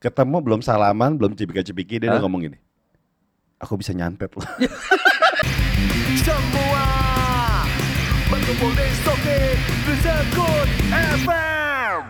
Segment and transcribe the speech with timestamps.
[0.00, 2.58] ketemu belum salaman, belum cipika-cipiki dia udah ngomong gini.
[3.60, 4.40] Aku bisa nyantet loh.
[6.24, 6.86] Semua
[8.32, 10.68] berkumpul di Sokin di Sekut
[11.20, 12.00] FM.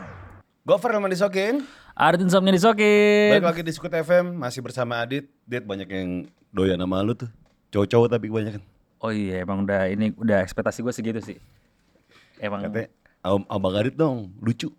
[0.63, 1.67] Gover Leman disokin.
[1.99, 3.35] Adit Insomnia disokin.
[3.35, 5.27] Balik lagi di Skut FM masih bersama Adit.
[5.43, 7.27] Dit banyak yang doyan sama lu tuh.
[7.75, 8.63] Cowok-cowok tapi kebanyakan.
[9.03, 11.43] Oh iya emang udah ini udah ekspektasi gue segitu sih.
[12.39, 12.87] Emang Katanya
[13.27, 14.71] Om Abang Adit dong lucu.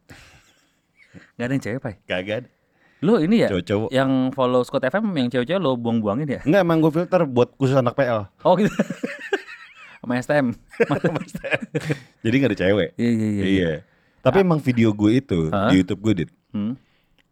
[1.35, 1.95] gak ada yang cewek pai.
[2.07, 2.60] Kagak ada.
[3.01, 3.89] Lu ini ya Cowok-cowok.
[3.89, 6.41] yang follow Scott FM yang cewek-cewek lo buang-buangin ya?
[6.45, 8.29] Enggak emang gue filter buat khusus anak PL.
[8.45, 8.69] Oh gitu.
[10.01, 10.53] Sama STM.
[12.25, 12.89] Jadi gak ada cewek.
[12.97, 13.43] Iya iya iya.
[13.45, 13.71] Iya.
[14.21, 15.73] Tapi emang video gue itu Hah?
[15.73, 16.31] di YouTube gue Dit.
[16.53, 16.77] Hmm.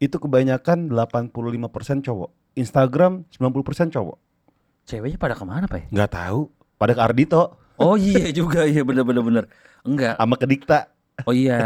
[0.02, 2.30] Itu kebanyakan 85% cowok.
[2.58, 4.18] Instagram 90% cowok.
[4.90, 5.86] Ceweknya pada ke mana pai?
[5.94, 6.50] Nggak tahu.
[6.82, 9.44] Pada ke Ardito Oh iya juga iya bener bener bener.
[9.88, 10.20] Enggak.
[10.20, 10.92] sama ke Dikta.
[11.24, 11.60] Oh iya.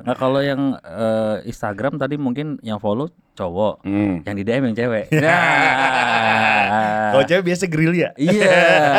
[0.00, 4.20] Nggak kalau yang eh, Instagram tadi mungkin yang follow cowok, Hmm.
[4.22, 5.06] yang di DM yang cewek.
[6.20, 7.10] Nah.
[7.10, 8.08] Kalau cewek biasa gerilya.
[8.14, 8.54] Iya,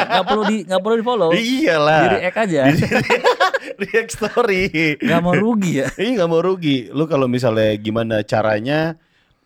[0.06, 1.30] nggak perlu di nggak perlu di follow.
[1.32, 2.00] Iyalah.
[2.02, 2.62] Di react aja.
[2.68, 2.76] Di
[3.80, 4.62] react story.
[5.00, 5.88] Nggak mau rugi ya.
[6.02, 6.78] Iya nggak mau rugi.
[6.90, 8.98] Lu kalau misalnya gimana caranya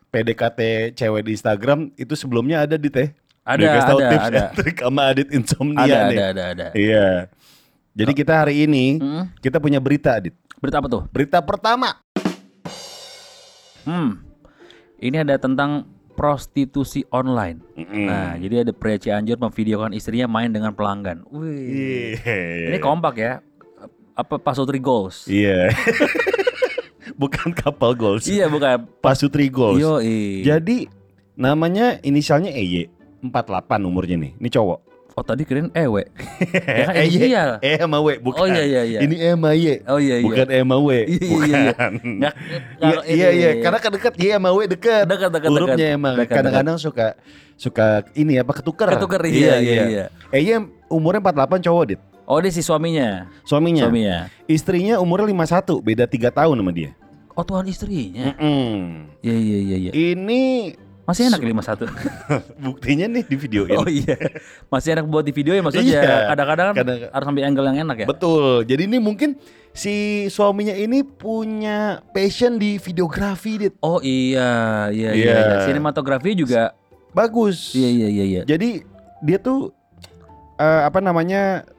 [0.10, 0.60] PDKT
[0.96, 3.12] cewek di Instagram itu sebelumnya ada di teh.
[3.46, 4.38] Ada, kasih tahu ada, tips ada.
[4.42, 6.18] and trik sama Adit insomnia Ada nih.
[6.18, 6.68] ada ada ada.
[6.74, 7.08] Iya.
[7.94, 9.30] Jadi kita hari ini Hmm.
[9.38, 10.34] kita punya berita Adit.
[10.66, 11.04] Berita apa tuh?
[11.14, 12.02] Berita pertama.
[13.86, 14.18] Hmm.
[14.98, 15.86] Ini ada tentang
[16.18, 17.62] prostitusi online.
[17.78, 18.10] Mm-mm.
[18.10, 21.22] Nah, jadi ada pria Cianjur memvideokan istrinya main dengan pelanggan.
[21.30, 22.18] Wih.
[22.18, 22.74] Iya.
[22.74, 23.46] Ini kompak ya.
[24.18, 25.30] Apa Pasutri Goals?
[25.30, 25.70] Iya.
[27.22, 28.26] Bukan kapal goals.
[28.26, 28.90] Iya, bukan.
[29.00, 29.78] Pasutri goals.
[29.80, 30.02] Yo,
[30.42, 30.90] Jadi
[31.38, 32.90] namanya inisialnya EY.
[33.22, 34.34] 48 umurnya nih.
[34.36, 34.80] Ini cowok.
[35.16, 36.12] Oh, tadi kirain ewe.
[36.80, 37.08] Ya kan EY.
[37.08, 37.50] inisial.
[37.64, 38.40] E sama W bukan.
[38.44, 39.00] Oh, iya, iya, iya.
[39.00, 39.80] Ini E sama Y.
[39.88, 40.28] Oh iya iya.
[40.28, 40.90] Bukan E sama W.
[40.92, 41.72] Iya, iya, iya.
[41.72, 41.92] Bukan.
[42.84, 43.64] Iya iya iya, ini.
[43.64, 45.08] karena kan dekat Y sama W dekat.
[45.08, 47.16] Dekat, dekat, Hurufnya emang kadang-kadang suka
[47.56, 48.92] suka ini apa ketuker.
[48.92, 50.06] Ketuker, iya, iya, iya.
[50.36, 52.02] EY umurnya 48 cowok, Dit.
[52.28, 53.32] Oh, dia si suaminya.
[53.48, 53.88] Suaminya.
[53.88, 54.18] Suaminya.
[54.52, 56.92] Istrinya umurnya 51, beda 3 tahun sama dia.
[57.40, 58.36] Oh, tuan istrinya.
[59.24, 59.92] Iya iya iya iya.
[59.96, 61.86] Ini Masih enak ya 51.
[62.66, 63.78] buktinya nih di videoin.
[63.78, 64.18] Oh iya.
[64.74, 66.02] Masih enak buat di video ya maksudnya.
[66.02, 66.34] Iya.
[66.34, 68.08] Kadang-kadang kan Kadang- harus ambil angle yang enak ya.
[68.10, 68.66] Betul.
[68.66, 69.38] Jadi ini mungkin
[69.70, 73.74] si suaminya ini punya passion di videografi, Dit.
[73.86, 75.26] Oh iya, iya iya.
[75.30, 75.36] Iya.
[75.38, 75.58] iya.
[75.70, 76.74] Sinematografi juga
[77.14, 77.78] Bagus.
[77.78, 78.42] iya iya iya iya.
[78.50, 78.82] Jadi
[79.22, 79.70] dia tuh
[80.58, 81.70] eh, apa namanya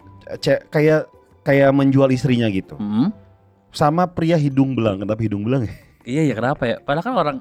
[0.71, 1.11] kayak
[1.43, 2.79] kayak menjual istrinya gitu.
[2.79, 3.11] Hmm.
[3.75, 5.75] Sama pria hidung belang, kenapa hidung belang ya?
[6.07, 6.77] Iya iya kenapa ya?
[6.79, 7.37] Padahal kan orang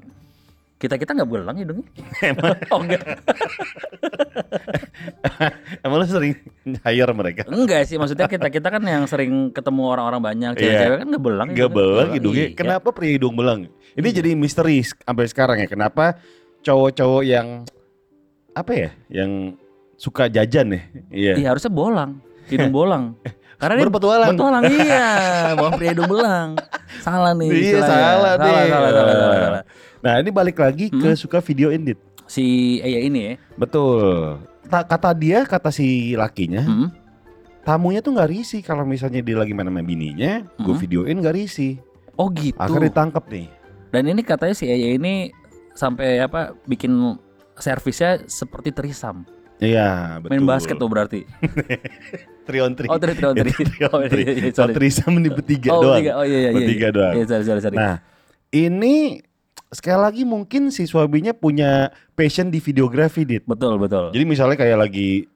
[0.85, 1.89] kita kita nggak belang hidungnya.
[2.73, 3.03] oh enggak.
[5.85, 6.33] Emang lu sering
[6.81, 7.41] hire mereka?
[7.49, 10.61] Enggak sih maksudnya kita kita kan yang sering ketemu orang-orang banyak Iya.
[10.61, 11.47] cewek-cewek kan nggak belang.
[11.51, 12.45] Gak belang hidungnya.
[12.49, 12.55] Iya.
[12.55, 13.59] Kenapa pria hidung belang?
[13.95, 15.67] Ini jadi misteri sampai sekarang ya.
[15.67, 16.19] Kenapa
[16.61, 17.47] cowok-cowok yang
[18.53, 18.89] apa ya?
[19.09, 19.31] Yang
[19.95, 20.81] suka jajan ya?
[21.11, 21.33] Iya.
[21.41, 23.15] Iya harusnya bolang, hidung bolang.
[23.55, 24.35] Karena dia Berpetualang.
[24.35, 25.07] Berpetualang iya,
[25.55, 26.59] bukan pria hidung belang.
[26.99, 27.47] Salah nih.
[27.47, 28.51] Iya salah deh.
[28.51, 29.63] Salah, salah, salah, salah, salah.
[30.05, 31.97] Nah ini balik lagi ke suka video indit.
[32.29, 33.33] Si Eya ini ya.
[33.57, 34.37] Betul.
[34.69, 36.89] Ta- kata dia, kata si lakinya, Hmm.
[37.61, 40.81] tamunya tuh nggak risih kalau misalnya dia lagi main sama bininya, gue Hmm.
[40.81, 41.81] videoin nggak risih.
[42.15, 42.57] Oh gitu.
[42.57, 43.49] Akhirnya ditangkap nih.
[43.89, 45.33] Dan ini katanya si Eya ini
[45.73, 47.17] sampai apa bikin
[47.57, 49.25] servisnya seperti terisam.
[49.57, 50.35] Iya, betul.
[50.35, 51.23] Main basket tuh berarti.
[52.45, 52.85] Tri on tri.
[52.91, 53.49] Oh, tri, tri on tri.
[53.55, 54.21] Tri Oh, tri.
[54.21, 54.75] iya, iya, sorry.
[54.75, 55.97] trisam ini bertiga oh, doang.
[55.97, 56.51] Oh iya iya iya.
[56.51, 57.13] Bertiga doang.
[57.15, 57.77] Iya, sorry, sorry, sorry.
[57.79, 57.95] Nah,
[58.51, 59.23] ini
[59.75, 63.43] sekali lagi mungkin si suaminya punya passion di videografi, Dit.
[63.43, 64.15] betul, betul.
[64.15, 65.27] Jadi misalnya kayak lagi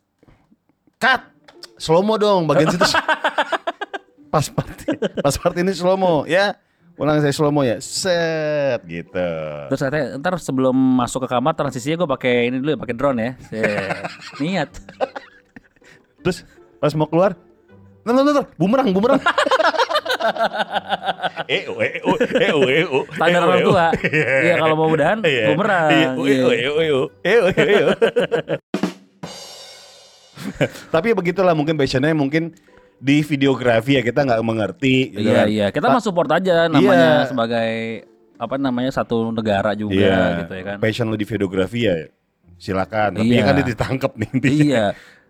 [0.96, 1.28] cut
[1.76, 2.88] slow mo dong bagian situ.
[4.34, 4.78] pas part
[5.20, 6.56] pas part ini slow mo ya.
[7.00, 7.80] Ulang saya slow mo ya.
[7.80, 9.30] Set gitu.
[9.72, 13.20] Terus katanya ntar sebelum masuk ke kamar transisinya gue pakai ini dulu ya, pakai drone
[13.20, 13.32] ya.
[13.48, 14.04] Set.
[14.44, 14.70] Niat.
[16.20, 16.44] Terus
[16.84, 17.40] pas mau keluar
[18.00, 19.20] Ntar, ntar, bumerang, bumerang.
[21.50, 23.70] eh, oh, eh, oh, eh, oh, eh, oh, Standar eh, oh, orang eh, oh.
[23.72, 23.88] tua.
[24.40, 25.46] Iya kalau mau mudahan Iya.
[25.50, 25.90] bumerang.
[25.90, 27.06] Iya, oh, eh, oh, eh, oh, eh, oh.
[27.22, 27.98] Eh, oh, eh, oh, eh, oh.
[30.90, 32.56] Tapi begitulah mungkin passionnya mungkin
[33.00, 35.16] di videografi ya kita nggak mengerti.
[35.16, 35.48] gitu Iya kan.
[35.48, 37.28] iya, kita Ta- mah support aja namanya Iya.
[37.28, 37.72] sebagai
[38.40, 40.78] apa namanya satu negara juga Iya, gitu ya kan.
[40.80, 41.96] Passion lu di videografi ya
[42.56, 43.20] silakan.
[43.20, 43.40] Tapi Iya.
[43.40, 44.64] ya kan dia ditangkap nih intinya.
[44.64, 44.86] Iya.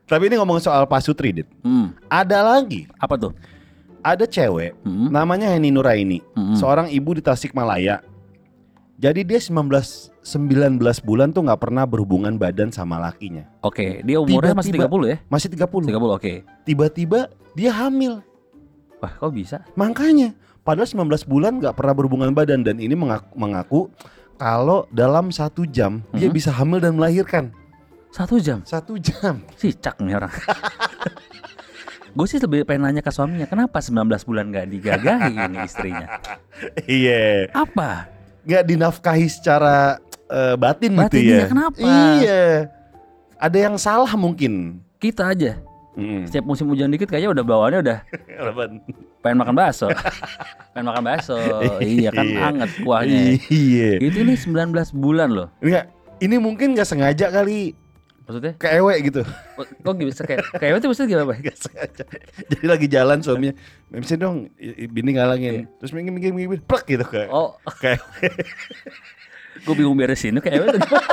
[0.10, 1.46] Tapi ini ngomong soal pasutri, Dit.
[1.62, 3.32] Hmm, Ada lagi, apa tuh?
[4.00, 5.12] ada cewek Hmm.
[5.12, 6.56] namanya Heni Nuraini, Hmm.
[6.56, 8.00] seorang ibu di Tasikmalaya.
[8.96, 13.48] Jadi dia 19 19 bulan tuh nggak pernah berhubungan badan sama lakinya.
[13.62, 15.18] Oke, dia umurnya masih Tiba-tiba- 30 ya?
[15.28, 15.88] Masih 30.
[15.88, 16.34] 30 oke.
[16.64, 17.20] Tiba-tiba
[17.54, 18.24] dia hamil.
[19.00, 19.64] Wah, kok bisa?
[19.76, 23.82] Makanya padahal 19 bulan nggak pernah berhubungan badan dan ini mengaku, mengaku
[24.36, 26.36] kalau dalam satu jam dia Mhm.
[26.36, 27.52] bisa hamil dan melahirkan.
[28.10, 28.60] Satu jam.
[28.66, 29.42] Satu jam.
[29.56, 30.34] Cicak nih orang.
[32.18, 33.94] gue sih lebih pengen nanya ke suaminya, kenapa 19
[34.26, 36.08] bulan gak digagahi ini istrinya?
[36.84, 37.54] Iya.
[37.54, 38.10] Apa?
[38.44, 41.38] Nggak dinafkahi secara eh, batin, Batin, gitu ya.
[41.38, 41.78] iya, kenapa?
[41.80, 42.44] Iya.
[43.38, 44.82] Ada yang salah mungkin.
[44.98, 45.62] Kita aja.
[45.96, 46.26] Mm.
[46.28, 48.00] Setiap musim hujan dikit kayaknya udah bawaannya udah
[49.24, 49.88] pengen makan bakso.
[50.74, 51.38] pengen makan bakso.
[51.84, 52.40] iya kan Iya.
[52.42, 53.22] anget kuahnya.
[53.48, 53.90] Iya.
[54.02, 55.48] Itu nih 19 bulan loh.
[55.62, 57.78] Enggak, ini mungkin nggak sengaja kali
[58.30, 58.54] Maksudnya?
[58.62, 59.22] keewe gitu.
[59.26, 62.06] Kok kok bisa kayak kayak itu maksudnya gimana, sengaja.
[62.46, 63.58] Jadi lagi jalan suaminya,
[63.90, 64.54] MC dong,
[64.94, 65.66] bini ngalangin.
[65.82, 67.26] Terus minggir minggir minggir, plek gitu kayak.
[67.26, 67.34] Iya.
[67.34, 68.06] Oh, Kayak
[69.66, 71.10] gue bingung beresin kayak itu gimana?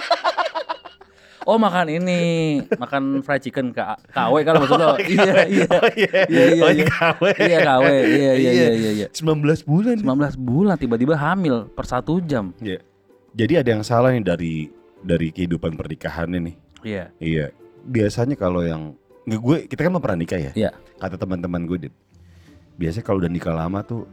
[1.47, 3.79] Oh makan ini, makan fried chicken K
[4.11, 4.99] KW kan maksud lo?
[5.01, 5.67] Iya iya.
[5.73, 6.13] Oh iya.
[6.27, 6.85] Iya iya Oh, iya.
[6.85, 7.23] KW.
[7.39, 7.85] Iya KW.
[7.87, 9.07] Iya iya iya iya iya.
[9.09, 9.97] 19 bulan.
[10.05, 12.51] 19 bulan tiba-tiba hamil per satu jam.
[12.61, 12.83] Iya.
[13.33, 14.55] Jadi ada yang salah nih dari
[15.01, 16.66] dari kehidupan pernikahan ini.
[16.83, 17.13] Iya.
[17.17, 17.47] Iya.
[17.83, 18.93] Biasanya kalau yang
[19.25, 20.53] gue kita kan mau pernah nikah ya.
[20.55, 20.71] Iya.
[20.97, 21.95] Kata teman-teman gue, Dit.
[22.75, 24.05] Biasanya kalau udah nikah lama tuh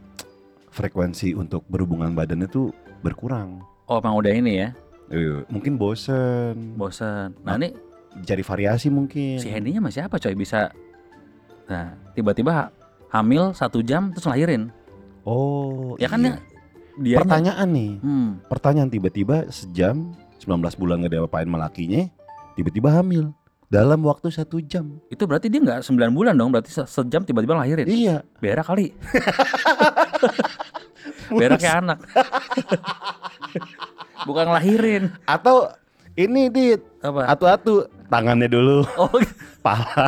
[0.68, 3.60] frekuensi untuk berhubungan badannya tuh berkurang.
[3.84, 4.68] Oh emang udah ini ya,
[5.06, 7.36] Iya, mungkin bosen, bosan.
[7.44, 7.76] Nah ini
[8.20, 9.36] cari variasi mungkin.
[9.36, 10.72] si Hendy-nya masih apa coy bisa?
[11.64, 12.72] Nah tiba-tiba ha-
[13.12, 14.72] hamil satu jam terus lahirin.
[15.22, 16.32] Oh, Ya kan iya.
[16.32, 16.40] dia
[16.96, 18.30] dia Pertanyaan nih, Hmm.
[18.46, 22.08] pertanyaan tiba-tiba sejam 19 bulan gak diapain sama lakinya,
[22.54, 23.30] tiba-tiba hamil
[23.66, 25.02] dalam waktu satu jam.
[25.08, 27.86] Itu berarti dia nggak 9 bulan dong, berarti se- sejam tiba-tiba lahirin.
[27.86, 28.22] Iya.
[28.38, 28.94] Berak kali.
[31.38, 31.98] Berak kayak anak.
[34.28, 35.10] Bukan ngelahirin.
[35.24, 35.68] Atau
[36.14, 37.26] ini dit, Apa?
[37.28, 39.10] atu-atu tangannya dulu, Oh,
[39.58, 40.06] pala.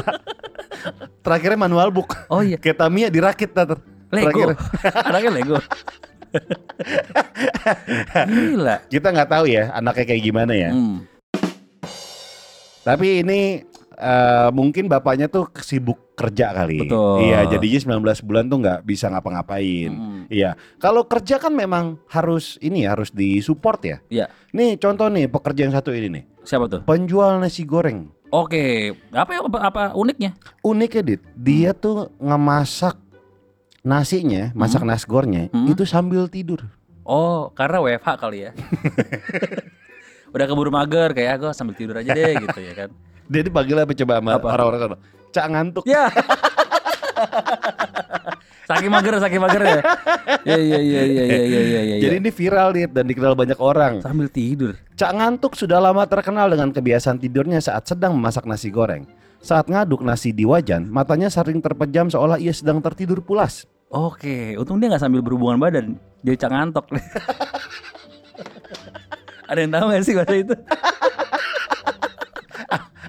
[1.21, 2.15] Terakhirnya manual book.
[2.31, 2.55] oh iya.
[2.57, 3.75] Kayak Tamiya dirakit ter.
[4.15, 4.55] Lego.
[5.03, 5.59] Anaknya Lego.
[8.27, 8.77] Gila.
[8.87, 10.71] Kita nggak tahu ya anaknya kayak gimana ya.
[10.71, 11.03] Hmm.
[12.87, 13.67] Tapi ini
[13.99, 16.87] eh, mungkin bapaknya tuh sibuk kerja kali.
[16.87, 17.27] Betul.
[17.27, 19.91] Iya, jadinya 19 bulan tuh nggak bisa ngapa-ngapain.
[19.91, 20.23] Hmm.
[20.31, 20.55] Iya.
[20.79, 23.97] Kalau kerja kan memang harus ini ya, harus disupport ya.
[24.07, 24.27] Iya.
[24.55, 26.25] Nih contoh nih pekerja yang satu ini nih.
[26.47, 26.81] Siapa tuh?
[26.87, 28.15] Penjual nasi goreng.
[28.31, 30.35] Oke, apa ya apa, apa uniknya?
[30.63, 32.99] Uniknya dit, dia tuh ngemasak
[33.87, 35.71] nasinya, masak nasi gorengnya Hmm.
[35.71, 36.67] itu sambil tidur.
[37.07, 38.51] Oh, karena WFH kali ya.
[40.37, 42.91] Udah keburu mager kayak gue sambil tidur aja deh gitu ya kan.
[43.33, 44.47] Dia dipanggil apa coba sama Apa?
[44.53, 44.91] orang-orang kan?
[45.33, 45.85] Cak ngantuk.
[45.89, 46.13] Ya.
[48.69, 49.81] saking mager, saking mager ya.
[50.45, 51.81] Iya iya iya iya iya iya iya.
[51.83, 51.97] iya.
[52.05, 54.05] Jadi ini viral dit dan dikenal banyak orang.
[54.05, 54.77] sambil tidur.
[54.97, 59.09] Cak Ngantuk sudah lama terkenal dengan kebiasaan tidurnya saat sedang memasak nasi goreng.
[59.41, 63.65] Saat ngaduk nasi di wajan, matanya sering terpejam seolah ia sedang tertidur pulas.
[63.87, 65.95] Oke, untung dia nggak sambil berhubungan badan,
[66.27, 66.87] jadi cak ngantok.
[69.47, 70.55] Ada yang tahu gak sih bahasa itu?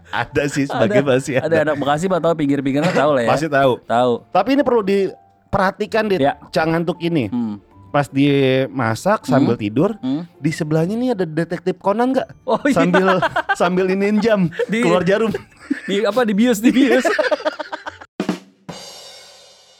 [0.07, 3.29] Ada sih sebagai masih ada anak Bekasi atau pinggir-pinggirnya tahu lah ya.
[3.29, 3.71] Masih tahu.
[3.83, 4.13] tahu.
[4.31, 6.17] Tapi ini perlu diperhatikan dit.
[6.17, 6.39] Ya.
[6.47, 7.27] Cak Ngantuk ini.
[7.27, 7.59] Hmm.
[7.87, 10.23] Pas dia masak sambil tidur, Hmm.
[10.37, 12.27] di sebelahnya nih ada detektif Conan nggak?
[12.43, 12.75] Oh iya.
[12.77, 13.07] Sambil
[13.53, 14.39] sambil iniin jam,
[14.71, 15.29] Di- keluar jarum.
[15.85, 17.03] Di apa di bius di bius.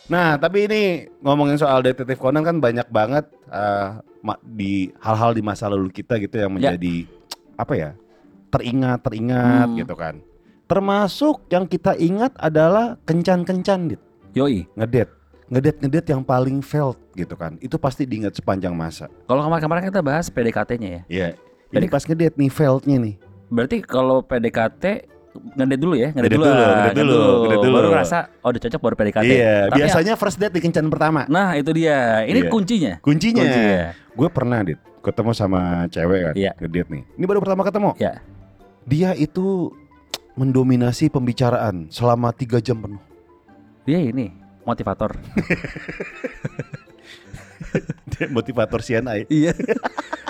[0.07, 0.81] Nah, tapi ini
[1.19, 3.99] ngomongin soal detektif Conan kan banyak banget ma-
[4.43, 6.75] di hal-hal di masa lalu kita gitu yang Ya.
[6.75, 6.95] menjadi
[7.55, 7.91] apa ya?
[8.47, 9.75] teringat, teringat Hmm.
[9.75, 10.23] gitu kan.
[10.65, 14.01] Termasuk yang kita ingat adalah kencan-kencan dit.
[14.31, 14.63] Yoi.
[14.71, 15.11] Ngedet.
[15.47, 17.55] Ngedet-ngedet yang paling felt gitu kan.
[17.59, 19.07] Itu pasti diingat sepanjang masa.
[19.23, 21.01] Kalau kemarin-kemarin kita bahas PDKT-nya ya.
[21.07, 21.27] Iya.
[21.67, 23.15] Ini Jadi- pas ngedet nih feltnya nih.
[23.47, 24.83] Berarti kalau PDKT
[25.55, 27.75] ngedet dulu ya, ngedet dulu, dulu, ah, ngedet dulu, ngedet dulu.
[27.77, 29.25] Baru ngerasa oh udah cocok baru PDKT.
[29.25, 31.25] Iya, Tapi biasanya first date di kencan pertama.
[31.27, 32.51] Nah itu dia, ini Iya.
[32.51, 32.93] kuncinya.
[32.99, 33.43] Kuncinya.
[33.43, 33.81] Kuncinya.
[34.13, 36.51] Gue pernah dit ketemu sama cewek kan, Iya.
[36.57, 37.03] ngedate nih.
[37.15, 37.89] Ini baru pertama ketemu.
[37.97, 38.19] Ya.
[38.83, 39.71] Dia itu
[40.33, 43.01] mendominasi pembicaraan selama tiga jam penuh.
[43.83, 44.29] Dia ini
[44.63, 45.15] motivator.
[48.11, 49.25] Dia motivator CNI.
[49.27, 49.53] iya.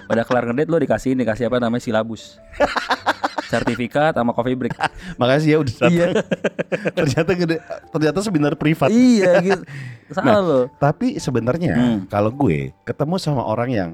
[0.08, 2.40] Pada kelar ngedate lo dikasih ini, dikasih apa namanya silabus.
[3.48, 4.76] Sertifikat sama coffee break.
[5.20, 5.92] Makasih ya udah datang.
[5.92, 6.08] iya.
[6.98, 7.56] ternyata ngede,
[7.90, 8.90] ternyata seminar privat.
[8.90, 9.64] iya gitu.
[10.12, 10.60] Salah lo.
[10.76, 12.00] Tapi sebenarnya Hmm.
[12.08, 13.90] kalau gue ketemu sama orang yang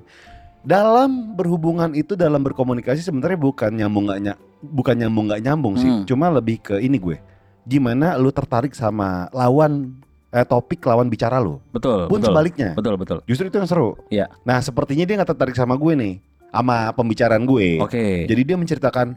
[0.62, 5.90] dalam berhubungan itu dalam berkomunikasi sebenarnya bukan nyambung nggak ny- bukan nyambung nggak nyambung sih.
[5.90, 6.04] Hmm.
[6.04, 7.20] Cuma lebih ke ini gue.
[7.64, 9.96] Gimana lu tertarik sama lawan
[10.30, 11.60] eh, topik lawan bicara lu.
[11.70, 12.08] Betul.
[12.08, 12.32] Pun betul.
[12.32, 12.70] sebaliknya.
[12.74, 13.18] Betul betul.
[13.24, 14.00] Justru itu yang seru.
[14.08, 14.32] Iya.
[14.42, 16.14] Nah, sepertinya dia nggak tertarik sama gue nih,
[16.50, 17.78] sama pembicaraan gue.
[17.80, 18.26] Oke.
[18.26, 19.14] Jadi dia menceritakan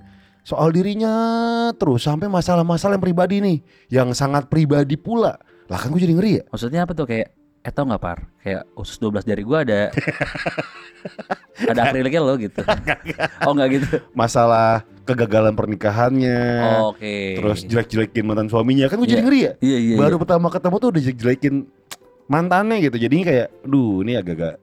[0.47, 1.11] soal dirinya
[1.75, 3.59] terus sampai masalah-masalah yang pribadi nih,
[3.91, 5.35] yang sangat pribadi pula.
[5.67, 6.43] Lah kan gue jadi ngeri ya.
[6.55, 7.35] Maksudnya apa tuh kayak
[7.67, 9.91] Eh tau gak par Kayak usus 12 jari gue ada
[11.75, 12.62] Ada akriliknya loh gitu
[13.43, 16.38] Oh gak gitu Masalah kegagalan pernikahannya.
[16.87, 19.26] Oke Terus jelek-jelekin mantan suaminya kan gue jadi Iya.
[19.26, 19.53] ngeri ya.
[19.59, 20.23] Iya iya Baru iya.
[20.23, 21.55] pertama ketemu tuh udah jelek-jelekin
[22.31, 22.97] mantannya gitu.
[23.03, 24.55] Jadinya kayak, duh ini agak-agak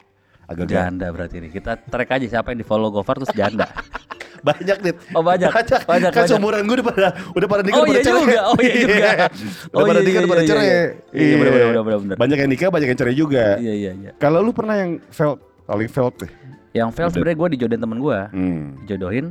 [0.43, 3.67] agak Janda berarti nih Kita track aja siapa yang di follow Gofar terus janda
[4.43, 4.93] banyak nih.
[5.11, 5.81] Oh banyak banyak.
[5.83, 8.21] Banyak kan seumuran gue udah pada udah pada nikah Oh udah iya pada cerai.
[8.21, 9.15] juga Oh iya juga udah
[9.73, 10.65] Oh pada iya, nikah iya, udah pada iya, cerai.
[10.65, 10.81] iya.
[11.13, 13.45] Iya bener bener bener bener Banyak yang nikah, banyak yang cerai juga.
[13.57, 16.31] Iya iya iya Kalau lu pernah yang felt paling felt deh.
[16.71, 17.07] Yang Udah.
[17.09, 18.63] sebenarnya gue dijodohin temen gue Hmm.
[18.83, 19.25] Jodohin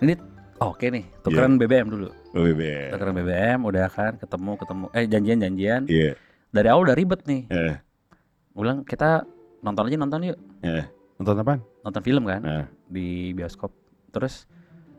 [0.00, 0.14] Ini
[0.58, 2.88] oke nih Tukeran BBM dulu Oh, bebe.
[2.88, 6.16] Tukeran BBM udah kan Ketemu ketemu Eh janjian janjian Iya.
[6.48, 7.44] Dari awal udah ribet nih
[8.50, 9.22] Gue bilang kita
[9.60, 10.88] nonton aja nonton yuk eh.
[11.14, 11.54] Nonton apa?
[11.80, 12.64] Nonton film kan Nah.
[12.84, 13.70] Di bioskop
[14.14, 14.46] Terus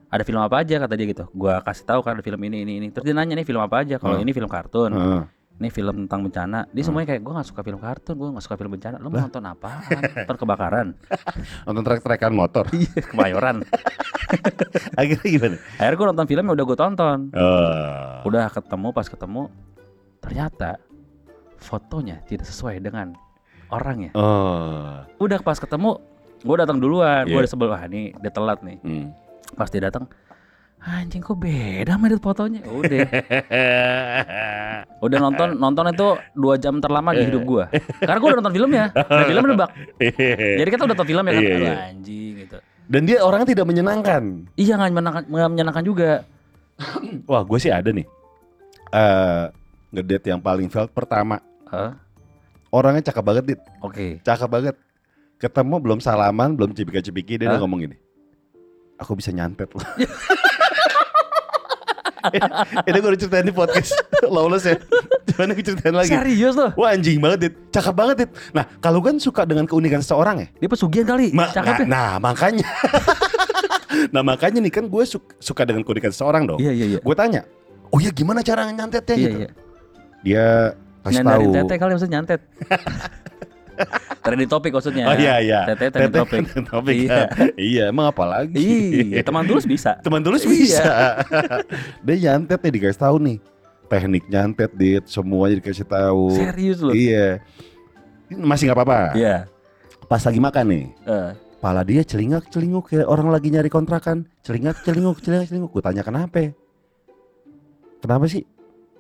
[0.06, 2.74] ada film apa aja kata dia gitu Gua kasih tahu kan ada film ini ini
[2.78, 4.22] ini Terus dia nanya nih film apa aja Kalau Hmm.
[4.22, 5.24] ini film kartun Heeh.
[5.56, 8.56] Ini film tentang bencana Dia semuanya kayak gue gak suka film kartun Gue gak suka
[8.56, 9.82] film bencana Lu mau nonton apaan?
[10.14, 10.88] Nonton kebakaran
[11.66, 12.68] Nonton trek-trekan motor.
[12.70, 13.64] Iya kemayoran
[15.00, 15.56] Akhirnya gimana?
[15.74, 18.14] Akhirnya gue nonton filmnya udah gue tonton Oh.
[18.26, 19.42] Udah ketemu pas ketemu
[20.20, 20.76] Ternyata
[21.56, 23.16] Fotonya tidak sesuai dengan
[23.68, 25.08] Orangnya Oh.
[25.18, 25.98] Udah pas ketemu
[26.46, 27.42] Gue datang duluan Gue Iya.
[27.42, 29.08] udah sebel Wah ini dia telat nih Hmm.
[29.54, 30.06] Pas dia datang
[30.78, 33.02] Anjing kok beda sama fotonya Udah
[35.02, 37.64] Udah nonton Nonton itu dua jam terlama di hidup gue
[38.00, 39.70] Karena gue udah nonton filmnya Dan filmnya nebak
[40.62, 41.76] Jadi kita udah nonton filmnya kan Iya, Aduh, iya.
[41.90, 44.24] Anjing gitu Dan dia orangnya tidak menyenangkan.
[44.54, 46.12] Iya gak menyenangkan, nggak menyenangkan juga
[47.32, 48.06] Wah, gue sih ada nih.
[48.94, 49.44] Eh,
[49.90, 51.40] ngedate yang paling felt pertama.
[51.66, 51.96] Hah?
[52.70, 53.62] Orangnya cakep banget, Dit.
[53.82, 54.76] Oke Cakep banget.
[55.36, 57.98] Ketemu belum salaman, belum cipika-cipiki, dia udah ngomong gini.
[58.96, 59.84] Aku bisa nyantet loh.
[62.88, 63.94] Ini gue udah ceritain di podcast.
[64.34, 64.78] Lawless ya.
[65.34, 66.12] Cuman gue ceritain lagi.
[66.12, 66.72] Serius loh?
[66.78, 67.54] Wah anjing banget Dit.
[67.72, 68.32] Cakep banget Dit.
[68.54, 70.48] Nah kalau kan suka dengan keunikan seseorang ya?
[70.58, 71.32] Dia pesugihan kali.
[71.34, 71.86] Ma- Cakep ya?
[71.86, 72.68] nah, nah makanya.
[74.12, 76.60] Nah makanya nih kan gue su- suka dengan keunikan seseorang dong.
[76.60, 77.00] Iya iya iya.
[77.02, 77.46] Gue tanya
[77.94, 79.16] Oh ya gimana cara nyantetnya?
[79.16, 79.38] Iya gitu.
[79.40, 79.50] iya.
[80.26, 80.46] Dia
[81.06, 81.26] kasih tahu.
[81.30, 82.42] Nyandarin tete kali maksudnya nyantet
[84.22, 85.06] Trending topik maksudnya.
[85.06, 85.60] Oh iya iya.
[85.70, 87.22] Tete trending topik trending topik Iya.
[87.54, 89.06] Iya emang apa lagi?
[89.12, 90.02] Iya teman tulus bisa.
[90.02, 90.52] Teman tulus Iya.
[90.52, 90.84] bisa.
[92.06, 93.38] Dia nyantet nih dikasih tahu nih.
[93.86, 95.04] Teknik nyantet dit.
[95.06, 96.34] Semuanya dikasih tahu.
[96.34, 97.40] Serius loh Iya.
[98.34, 99.00] Masih nggak apa-apa?
[99.14, 99.46] Iya.
[100.06, 104.26] Pas lagi makan nih Eh, Pala dia celingak celinguk kayak orang lagi nyari kontrakan.
[104.42, 106.54] Celingak celinguk celingak celinguk Gue tanya kenapa?
[108.02, 108.46] Kenapa sih?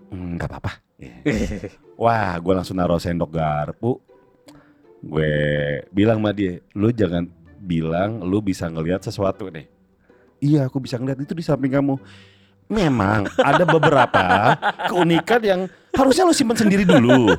[0.09, 0.71] "Hmm, nggak apa-apa.
[0.97, 1.13] Iya.
[2.01, 3.99] Wah gue langsung naruh sendok garpu
[5.05, 5.33] Gue
[5.93, 7.29] bilang sama dia Lu jangan
[7.61, 9.69] bilang lu bisa ngelihat sesuatu deh
[10.43, 11.95] Iya aku bisa ngeliat itu di samping kamu.
[12.65, 14.25] Memang ada beberapa
[14.89, 15.61] keunikan yang
[15.93, 17.33] harusnya lu simpan sendiri dulu.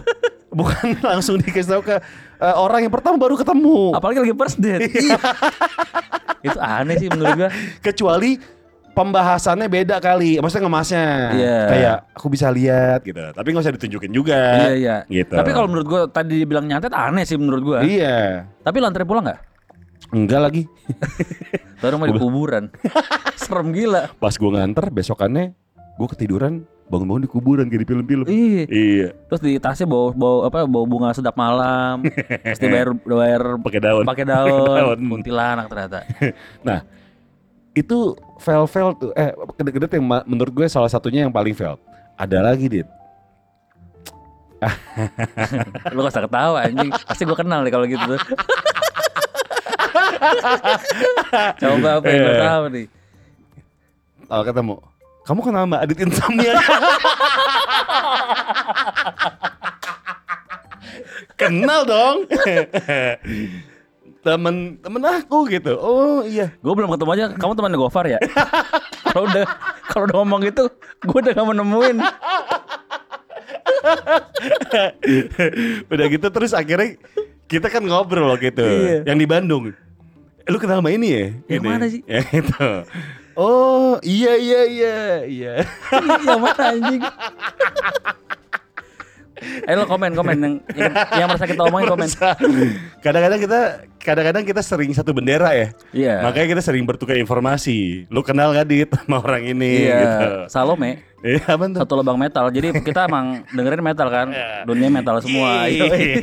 [0.50, 1.96] Bukan langsung dikasih tahu ke
[2.40, 3.94] eh, orang yang pertama baru ketemu.
[3.94, 4.90] Apalagi lagi first date.
[6.46, 7.50] Itu aneh sih menurut gua.
[7.82, 8.38] Kecuali
[8.96, 10.40] pembahasannya beda kali.
[10.40, 11.06] Maksudnya ngemasnya.
[11.36, 11.58] Iya.
[11.68, 13.20] kayak aku bisa lihat gitu.
[13.20, 14.40] Tapi nggak usah ditunjukin juga.
[14.64, 14.96] Iya iya.
[15.04, 15.36] Gitu.
[15.36, 17.78] Tapi kalau menurut gua tadi dibilang nyantet aneh sih menurut gua.
[17.84, 18.48] Iya.
[18.64, 19.40] Tapi lantai pulang gak?
[20.14, 20.62] enggak lagi.
[21.82, 22.64] Tahu rumah di kuburan.
[23.42, 24.08] Serem gila.
[24.16, 25.52] Pas gua nganter besokannya
[26.00, 28.24] gua ketiduran bangun-bangun di kuburan kayak di film-film.
[28.30, 28.64] Iya.
[28.70, 29.08] Iya.
[29.28, 32.06] Terus di tasnya bawa bawa apa bawa bunga sedap malam.
[32.48, 34.04] Terus dibayar bayar pakai daun.
[34.06, 34.76] pakai daun.
[34.78, 34.98] daun.
[35.20, 35.98] Kuntilanak ternyata.
[36.62, 36.80] nah
[37.76, 41.76] itu fail fail tuh eh gede-gede yang menurut gue salah satunya yang paling fail
[42.16, 42.88] ada lagi dit
[45.92, 46.88] Lu gak usah ketawa anjing.
[46.88, 48.16] Pasti gua kenal deh kalau gitu tuh.
[51.60, 52.86] Coba apa yang gua tahu nih.
[54.26, 54.74] kalau ketemu
[55.26, 56.54] kamu kenal mbak Adit Insomnia
[61.38, 62.26] kenal dong
[64.26, 67.24] temen temen aku gitu oh iya Gue belum ketemu aja.
[67.32, 68.18] Kamu teman Gofar ya?
[69.14, 69.46] Kalau udah
[69.86, 70.66] kalau udah ngomong gitu,
[71.00, 71.96] gue udah gak mau nemuin.
[75.88, 76.98] udah gitu terus akhirnya
[77.46, 79.06] kita kan ngobrol gitu Iya.
[79.06, 79.70] yang di Bandung
[80.42, 81.66] Eh, lu kenal sama ini ya Yang Ini.
[81.66, 82.00] mana sih?
[82.04, 82.68] ya itu
[83.34, 85.54] oh iya iya iya iya
[86.22, 87.02] Yang mana anjing?
[89.64, 92.08] Ayo lo komen komen yang yang, yang merasa kita omongin komen.
[93.00, 93.60] kadang-kadang kita
[93.96, 96.14] kadang-kadang kita sering satu bendera ya Iya.
[96.22, 99.96] makanya kita sering bertukar informasi lu kenal gak dit sama orang ini Iya.
[99.96, 100.92] gitu Salome
[101.26, 101.74] Iya, tuh?
[101.74, 102.46] satu lubang metal.
[102.54, 104.30] Jadi kita emang dengerin metal kan.
[104.62, 105.66] Dunia metal semua.
[105.66, 106.22] Yoi.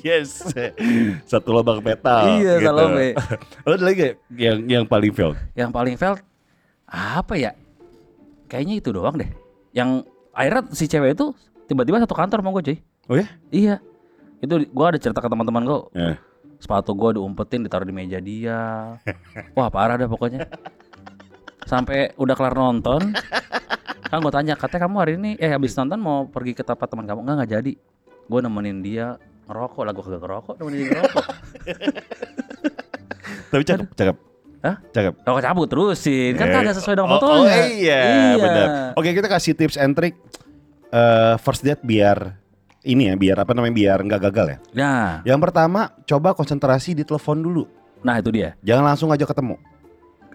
[0.00, 0.40] yes.
[1.28, 2.40] Satu lubang metal.
[2.40, 2.64] Iya, gitu.
[2.64, 3.12] Salome.
[3.66, 5.36] Lo ada lagi yang yang paling fail?
[5.52, 6.14] Yang paling fail
[6.88, 7.52] apa ya?
[8.48, 9.28] Kayaknya itu doang deh.
[9.76, 11.36] Yang akhirnya si cewek itu
[11.72, 12.78] tiba-tiba satu kantor sama gue cuy.
[13.08, 13.26] Oh ya?
[13.48, 13.74] Iya.
[14.42, 15.86] Itu gua ada cerita ke teman-teman gua.
[15.94, 16.18] Eh.
[16.58, 18.98] Sepatu gua diumpetin ditaruh di meja dia.
[19.56, 20.50] Wah, parah dah pokoknya.
[21.62, 23.14] Sampai udah kelar nonton.
[24.10, 27.06] Kan gua tanya, katanya kamu hari ini eh habis nonton mau pergi ke tempat teman
[27.06, 27.22] kamu?
[27.22, 27.72] Enggak, enggak jadi.
[28.26, 29.14] Gua nemenin dia
[29.46, 31.26] ngerokok lah gua kagak ngerokok, nemenin dia ngerokok.
[33.54, 34.16] Tapi cakep, cakep.
[34.62, 34.76] Hah?
[34.94, 35.14] Cakep.
[35.26, 37.50] Kalau cabut terusin, kan Eh, kagak sesuai dengan oh, fotonya.
[37.50, 38.02] Oh, iya,
[38.38, 38.66] benar.
[38.94, 40.14] Oke, kita kasih tips and trick
[40.92, 42.36] eh, first date biar
[42.84, 44.58] ini ya, biar apa namanya, biar nggak gagal ya.
[44.74, 47.64] Nah, Yang pertama, coba konsentrasi di telepon dulu.
[48.02, 48.58] nah itu dia.
[48.66, 49.54] Jangan langsung aja ketemu.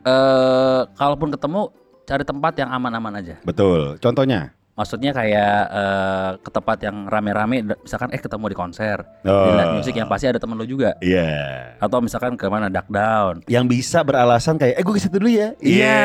[0.08, 1.68] Eh, kalaupun ketemu
[2.08, 3.36] cari tempat yang aman-aman aja.
[3.44, 4.00] Betul.
[4.00, 4.56] Contohnya.
[4.77, 9.50] Maksudnya kayak eh, ke tempat yang rame-rame, misalkan eh ketemu di konser, di Oh.
[9.51, 10.93] live music yang pasti ada temen lu juga.
[11.01, 11.34] Iya.
[11.81, 13.41] Atau misalkan ke mana duck down.
[13.50, 15.57] Yang bisa beralasan kayak, eh gue ke situ dulu ya.
[15.57, 15.98] Iya.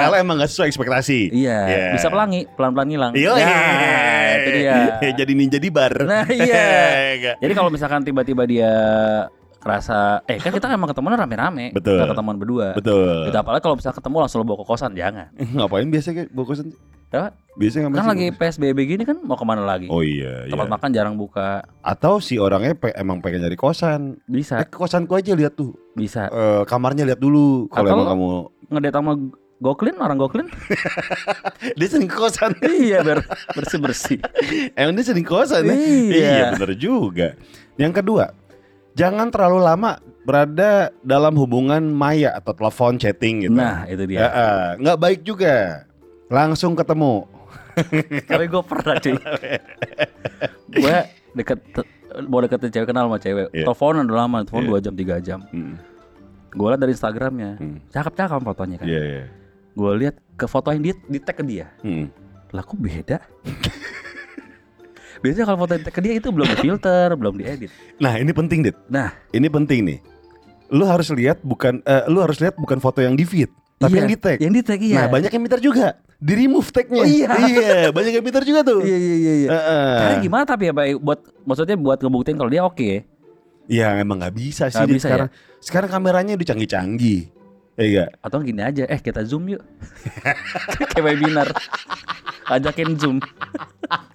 [0.00, 1.20] Kalau emang gak sesuai ekspektasi.
[1.30, 1.86] Iya, Iya.
[1.92, 3.12] bisa pelangi, pelan-pelan hilang.
[3.12, 3.28] Iya.
[3.36, 4.74] Nah, itu dia.
[5.20, 5.92] Jadi ninja di bar.
[6.00, 6.64] Nah, iya.
[7.20, 7.36] Enggak.
[7.44, 8.72] Jadi kalau misalkan tiba-tiba dia
[9.60, 12.04] kerasa, eh kan kita emang ketemuan rame-rame, Betul.
[12.04, 12.72] ketemuan berdua.
[12.72, 13.28] Betul.
[13.28, 15.28] Gitu, apalagi kalau misalnya ketemu langsung lo bawa ke kosan, jangan.
[15.56, 16.68] Ngapain biasanya kayak bokosan?
[17.08, 18.34] Ya, Biasanya kan lagi?
[18.34, 19.86] PSBB gini kan mau ke mana lagi?
[19.86, 20.74] Oh iya, Tempat iya.
[20.74, 21.62] makan jarang buka.
[21.80, 24.18] Atau si orangnya pe- emang pengen nyari kosan.
[24.18, 25.70] Eh Bisa, ke kosanku aja lihat tuh.
[25.94, 26.26] bisa.
[26.26, 28.28] Eh, kamarnya lihat dulu kalau emang kamu
[28.66, 29.12] Ngedate sama
[29.62, 30.50] Goklin, orang Goklin?
[31.78, 32.58] dia sering kosan.
[32.60, 33.22] iya, biar
[33.54, 34.18] bersih-bersih.
[34.74, 35.74] emang dia sering kosan ya?
[35.78, 36.10] Iya.
[36.10, 37.38] iya bener juga.
[37.78, 38.34] Yang kedua,
[38.92, 39.90] jangan terlalu lama
[40.26, 43.54] berada dalam hubungan maya atau telepon chatting gitu.
[43.54, 44.26] Nah, itu dia.
[44.26, 45.86] eh, nggak baik juga.
[46.28, 47.24] Langsung ketemu.
[48.30, 49.14] Tapi gue pernah cuy.
[50.78, 50.96] gue
[51.34, 51.58] deket
[52.30, 53.50] mau deketin cewek kenal sama cewek.
[53.50, 53.64] Iya.
[53.66, 54.78] Teleponan udah lama, telepon.
[54.78, 55.40] 2 jam 3 jam.
[55.50, 55.74] Hmm.
[56.54, 57.82] Gue liat dari Instagramnya, Hmm.
[57.90, 58.86] cakep-cakep fotonya kan.
[58.86, 59.22] Iya, iya.
[59.74, 61.66] Gue lihat ke foto yang dia di tag ke dia.
[61.82, 62.06] Hmm.
[62.54, 63.18] Lah kok beda?
[65.22, 67.70] Biasanya kalau foto yang tag ke dia itu belum difilter, belum diedit.
[67.98, 68.76] Nah, ini penting, Dit.
[68.86, 69.98] Nah, Ini penting nih.
[70.70, 74.00] Lu harus lihat bukan eh, lu harus lihat bukan foto yang di feed, tapi iya,
[74.00, 74.36] yang di tag.
[74.40, 74.96] Yang di tag iya.
[75.04, 75.98] Nah, banyak yang minta juga.
[76.24, 77.04] Di remove tagnya.
[77.04, 77.92] Oh, iya.
[77.92, 78.80] banyak yang minta juga tuh.
[78.80, 79.32] Iya iya iya.
[79.44, 79.48] iya.
[79.52, 79.92] Heeh.
[80.00, 80.84] Caranya gimana tapi ya Pak?
[81.04, 83.04] buat maksudnya buat ngebuktiin kalau dia oke.
[83.68, 85.28] Ya emang nggak bisa sih Dit, bisa sekarang.
[85.60, 87.28] Sekarang kameranya udah canggih-canggih.
[87.76, 88.08] Ya enggak?
[88.24, 89.60] Atau gini aja, eh kita zoom yuk.
[90.96, 91.48] Kayak webinar.
[92.48, 93.16] Ajakin zoom.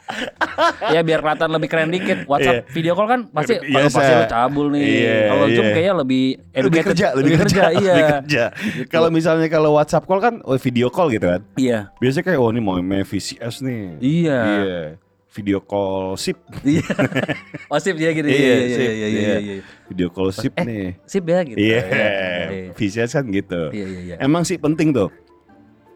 [0.96, 2.26] ya biar kelihatan lebih keren dikit.
[2.26, 2.74] WhatsApp Iya.
[2.74, 3.70] video call kan pasti Biasa.
[3.70, 4.82] kalau pasti lo cabul nih.
[4.84, 5.74] Iya, kalau zoom iya.
[5.74, 6.88] kayaknya lebih lebih educated.
[6.90, 7.94] kerja, lebih, kerja, iya.
[7.94, 8.44] lebih kerja.
[8.90, 11.42] Kalau misalnya kalau WhatsApp call kan oh, video call gitu kan.
[11.56, 11.94] Iya.
[11.98, 13.82] Biasanya kayak oh ini mau main VCS nih.
[14.02, 14.40] Iya.
[14.42, 14.82] Iya.
[15.30, 16.38] Video call sip.
[16.66, 16.82] Iya.
[17.70, 18.26] Oh sip dia gitu.
[18.26, 19.08] Iya Iya, iya iya iya iya.
[19.08, 19.10] iya.
[19.14, 19.56] iya, iya.
[19.86, 20.86] Video call sip Eh, nih.
[21.06, 21.58] Sip ya gitu.
[21.62, 21.82] Iya.
[21.86, 22.74] Iya.
[22.74, 23.62] VCS kan gitu.
[23.70, 24.16] Iya iya iya.
[24.18, 25.14] Emang sih penting tuh.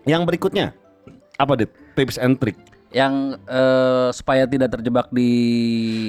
[0.05, 0.77] Yang berikutnya
[1.33, 1.73] apa dit?
[1.97, 2.57] Tips and trick
[2.93, 5.31] Yang eh, supaya tidak terjebak di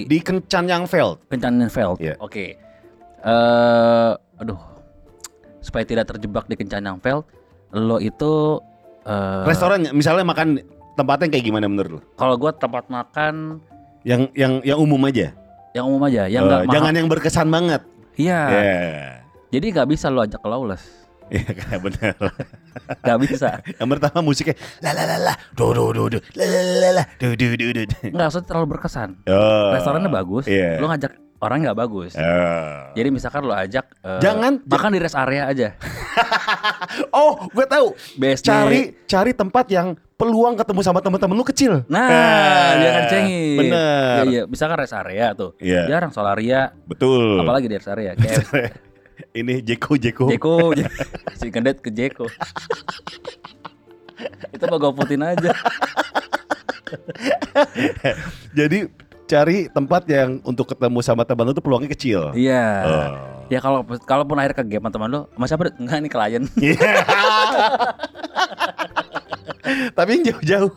[0.04, 1.16] di kencan yang failed.
[1.26, 1.98] kencanan Veld.
[1.98, 2.14] Iya.
[2.18, 2.60] Oke.
[3.18, 4.60] Eh, aduh.
[5.58, 7.24] Supaya tidak terjebak di kencanan Veld,
[7.72, 8.60] lo itu
[9.02, 10.60] eh Restoran misalnya makan
[10.92, 12.00] tempatnya kayak gimana menurut lo?
[12.14, 13.58] kalau gua tempat makan
[14.00, 15.32] Yang yang yang umum aja.
[15.72, 16.74] yang umum aja, yang enggak mahal.
[16.76, 17.82] jangan yang berkesan banget.
[18.14, 18.40] Iya.
[18.46, 18.76] Iya.
[19.50, 20.84] Jadi nggak bisa lo ajak ke Lawless.
[21.26, 22.14] Iya kayak bener.
[23.04, 23.48] Nggak bisa.
[23.74, 27.04] Yang pertama musiknya la la la la do do do do la la la la
[27.16, 27.82] do do do do.
[28.04, 29.24] Nggak usah terlalu berkesan.
[29.24, 29.72] Oh.
[29.72, 30.78] Restorannya bagus, Iya.
[30.78, 32.12] lo ngajak orang nggak bagus.
[32.14, 32.76] Oh.
[32.92, 35.68] Jadi misalkan lo ajak eh, Jangan- makan di rest area aja.
[37.10, 37.94] Oh, gue tahu.
[38.14, 38.46] BSD.
[38.46, 41.82] Cari cari tempat yang peluang ketemu sama teman-teman lu kecil.
[41.88, 43.58] Nah, Eh, dia kan cengin.
[43.58, 44.14] bener.
[44.14, 44.42] Iya, iya.
[44.46, 45.58] Misalkan rest area tuh.
[45.58, 45.90] Iya.
[45.90, 47.38] Jarang Solaria, Betul.
[47.40, 48.14] apalagi di rest area.
[48.14, 48.78] Kayak
[49.35, 50.27] Ini Jeko Jeko.
[50.31, 50.74] Jeko,
[51.38, 52.27] si Gendet ke Jeko.
[54.55, 55.50] Itu mah goputin aja.
[58.55, 58.90] Jadi
[59.24, 62.32] cari tempat yang untuk ketemu sama teman lu tuh peluangnya kecil.
[62.37, 62.66] Iya.
[62.84, 63.08] Oh.
[63.48, 65.52] Ya kalau kalaupun akhir ke game teman lo, Mas?
[65.52, 65.72] Det?
[65.80, 66.42] Enggak ini klien.
[66.60, 66.92] Iya.
[69.96, 70.72] Tapi jauh-jauh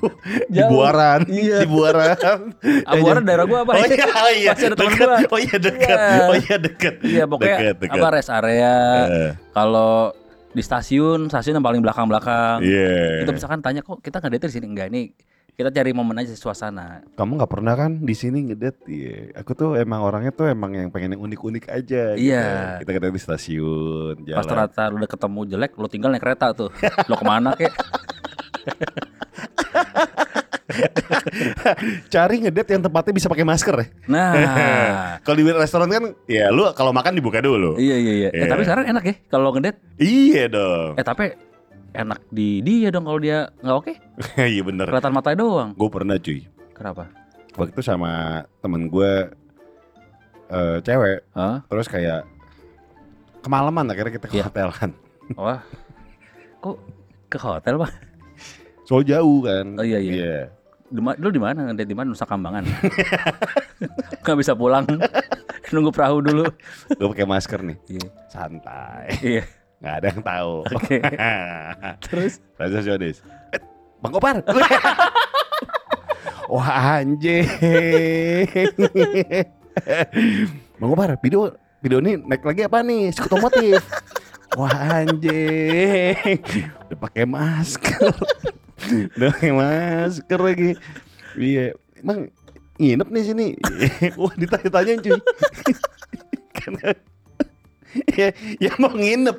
[0.47, 0.61] di.
[0.63, 1.63] Buaran, Iya.
[1.63, 2.55] di Buaran.
[2.87, 3.75] Abuara daerah gua apa?
[3.75, 5.17] Oh iya, oh iya, Masih ada teman gua.
[5.27, 5.97] Oh iya dekat.
[5.99, 6.23] Iya.
[6.23, 6.95] Oh iya dekat.
[7.03, 7.99] Iya, pokoknya Deket, deket.
[7.99, 8.75] apa rest area.
[9.11, 10.15] Eh, Kalau
[10.55, 12.63] di stasiun, stasiun yang paling belakang-belakang.
[12.63, 13.27] Iya.
[13.27, 15.11] Itu misalkan tanya kok kita nggak date di sini enggak ini
[15.57, 17.01] kita cari momen aja suasana.
[17.17, 18.77] Kamu nggak pernah kan di sini ngedet?
[18.85, 19.33] Iya.
[19.41, 22.13] Aku tuh emang orangnya tuh emang yang pengen yang unik-unik aja.
[22.13, 22.29] gitu.
[22.29, 22.77] Iya.
[22.77, 24.37] Kita ketemu di stasiun, jalan.
[24.37, 26.69] Pas ternyata lu udah ketemu jelek, lu tinggal naik kereta tuh.
[27.09, 27.73] Lo ke mana kek?
[32.07, 33.85] Cari ngedet yang tempatnya bisa pakai masker ya.
[34.05, 34.31] Nah,
[35.25, 37.81] Kalau di restoran kan, ya lu kalau makan dibuka dulu.
[37.81, 38.29] iya iya iya.
[38.29, 38.53] Eh, Iya.
[38.53, 39.81] tapi sekarang enak ya kalau ngedet.
[39.97, 40.93] Iya dong.
[40.93, 41.33] Eh tapi
[41.91, 43.93] enak di dia dong kalau dia nggak oke.
[44.53, 44.85] Iya bener.
[44.87, 45.69] Kelihatan matanya doang.
[45.73, 46.43] Gue pernah cuy.
[46.71, 47.07] Kenapa?
[47.53, 48.11] Waktu itu sama
[48.57, 49.11] temen gue
[50.47, 51.65] eh, cewek Hah?
[51.65, 52.21] terus kayak
[53.39, 54.45] kemalaman akhirnya kita ke Iya.
[54.45, 54.91] hotelan
[55.35, 55.61] Wah.
[56.57, 56.77] Kok
[57.27, 57.91] ke hotel, Pak?
[58.83, 60.47] so jauh kan Oh, iya, iya.
[60.87, 61.67] Di ma- Dulu di mana?
[61.67, 62.07] Ngedate di mana?
[62.07, 62.63] Nusa Kambangan.
[64.23, 64.87] Gak bisa pulang.
[65.67, 66.47] Nunggu perahu dulu.
[66.89, 68.07] gue pakai masker nih Iya.
[68.29, 69.43] santai Iya.
[69.77, 70.53] Nggak ada yang tahu.
[70.77, 70.97] Oke.
[72.05, 72.33] Terus?
[72.57, 73.21] Rasa Jodes
[73.53, 73.61] eh,
[74.01, 74.41] Bang Kopar.
[76.53, 77.45] Wah anjing.
[80.79, 83.13] Bang Kopar video video ini naik lagi apa nih?
[83.13, 83.83] Sekut otomotif.
[84.57, 86.41] Wah anjing.
[86.89, 88.13] Udah pakai masker.
[89.17, 90.71] Udah pakai masker lagi.
[91.37, 91.77] Iya.
[92.01, 92.31] Emang
[92.81, 93.47] nginep nih sini?
[94.17, 95.19] Wah ditanya-tanyain cuy.
[96.57, 96.89] Karena
[98.19, 99.37] ya, ya mau nginep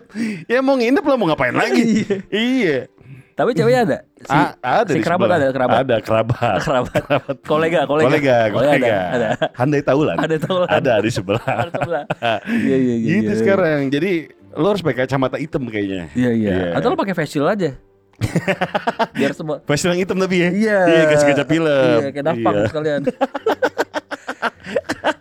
[0.49, 2.89] Ya mau nginep lah mau ngapain lagi Iya
[3.39, 3.99] tapi ceweknya ada.
[4.19, 5.77] Si, A- ada si kerabat ada kerabat.
[5.87, 6.59] Ada kerabat.
[6.59, 7.03] kerabat.
[7.47, 8.07] Kolega, kolega.
[8.11, 8.75] Kolega, Oh, kolega.
[8.75, 9.29] ada, ada.
[9.55, 10.17] Handai taulan.
[10.19, 10.67] Ada taulan.
[10.67, 11.47] Ada di sebelah.
[11.47, 12.05] Ada sebelah.
[12.67, 13.15] Iya, iya, iya.
[13.23, 13.39] gitu iya.
[13.39, 13.81] sekarang.
[13.95, 16.11] Jadi lo harus pakai kacamata hitam kayaknya.
[16.19, 16.51] Iya, iya.
[16.51, 16.69] Iya.
[16.83, 17.79] Atau lo pakai face shield aja.
[19.19, 20.51] Biar semua Facial yang hitam tapi ya.
[20.51, 20.79] Iya.
[20.91, 21.71] Iya, kaca film.
[22.03, 22.67] Iya, kayak dapak Iya.
[22.67, 23.01] sekalian.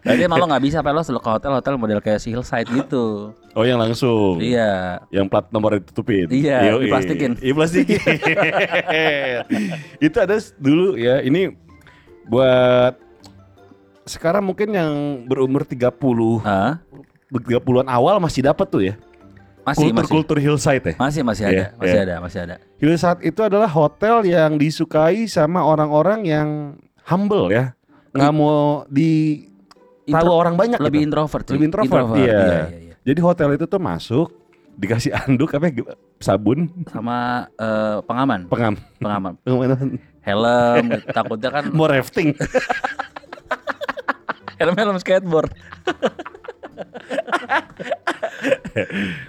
[0.04, 3.36] Berarti emang lo gak bisa apa lo ke hotel-hotel model kayak si Hillside gitu.
[3.58, 4.40] Oh yang langsung.
[4.40, 5.04] Iya.
[5.12, 6.32] Yang plat nomor ditutupin.
[6.32, 6.88] Iya, Yoi.
[6.88, 7.32] diplastikin.
[7.42, 8.02] Iya, plastikin.
[10.00, 11.20] Itu ada dulu ya.
[11.26, 11.52] Ini
[12.30, 12.96] buat
[14.08, 14.92] sekarang mungkin yang
[15.28, 15.92] berumur 30
[16.44, 16.80] Hah?
[17.28, 18.96] 30-an awal masih dapat tuh ya.
[19.68, 20.08] Masih, masih.
[20.08, 20.96] Kultur-kultur hillside ya.
[20.96, 21.52] Masih, masih ada.
[21.52, 22.06] Iya, Masih iya.
[22.08, 22.56] ada, masih ada.
[22.80, 26.48] Hillside itu adalah hotel yang disukai sama orang-orang yang
[27.04, 27.76] humble ya.
[28.18, 29.44] Nggak mau di
[30.06, 31.08] tahu orang banyak Lebih gitu.
[31.08, 31.44] introvert.
[31.44, 31.54] cuy.
[31.54, 32.18] Lebih introvert, iya.
[32.18, 32.94] iya, iya, iya.
[33.04, 34.28] Jadi hotel itu tuh masuk
[34.74, 35.74] dikasih anduk apa ya,
[36.18, 39.34] sabun Sama eh, pengaman, pengam pengaman.
[39.42, 42.34] pengaman- Helm, takutnya kan mau rafting.
[44.60, 45.54] helm-helm skateboard.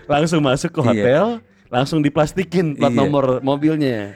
[0.06, 0.88] langsung masuk ke Iya.
[0.88, 1.24] hotel,
[1.68, 2.98] langsung diplastikin plat Iya.
[2.98, 4.14] nomor mobilnya.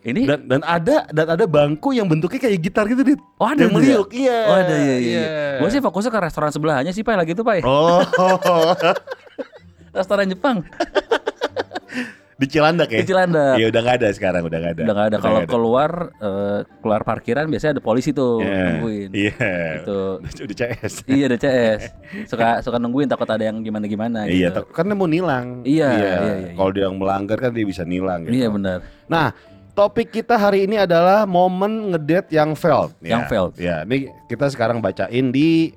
[0.00, 3.20] Ini Dan dan ada dan ada bangku yang bentuknya kayak gitar gitu, Dit.
[3.36, 3.76] Oh, ada yang ya?
[3.76, 4.38] meliuk, iya.
[4.48, 5.24] Oh ada iya iya.
[5.60, 7.60] Gue sih fokusnya ke restoran sebelahnya sih Pak lagi itu Pak.
[7.62, 8.00] Oh,
[9.92, 10.62] Restoran Jepang
[12.40, 13.04] di Cilandak ya?
[13.04, 13.54] di Cilandak.
[13.60, 14.82] Iya udah nggak ada sekarang, udah nggak ada.
[14.82, 18.64] Udah gak ada kalau keluar eh, keluar parkiran biasanya ada polisi tuh Iya.
[18.72, 19.10] nungguin.
[19.12, 19.52] Iya.
[19.84, 19.98] Itu
[20.48, 20.92] Udah CS.
[21.04, 21.82] iya ada CS.
[22.24, 24.40] Suka suka nungguin takut ada yang gimana gimana gitu.
[24.40, 25.60] Iya, kan dia mau nilang.
[25.68, 26.50] Iya, iya, iya, iya.
[26.56, 28.32] Kalau dia yang melanggar kan dia bisa nilang gitu.
[28.32, 28.78] Iya benar.
[29.04, 29.36] Nah,
[29.70, 32.92] topik kita hari ini adalah momen ngedate yang failed.
[33.00, 33.52] Yang Ya, failed.
[33.56, 35.72] Ya, ini kita sekarang bacain di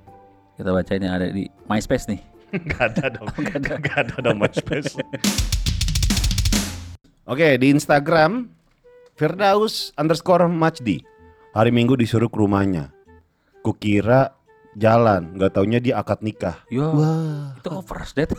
[0.53, 2.21] Kita bacain yang ada di MySpace nih.
[2.69, 3.25] Gak ada dong.
[3.89, 4.93] Gak ada dong MySpace.
[7.23, 8.51] Oke, di Instagram
[9.15, 11.01] Firdaus underscore Majdi.
[11.53, 12.93] Hari Minggu disuruh ke rumahnya.
[13.63, 14.35] Kukira
[14.75, 16.61] jalan, nggak taunya dia akad nikah.
[16.67, 18.33] Yo, Wah, itu kok first date?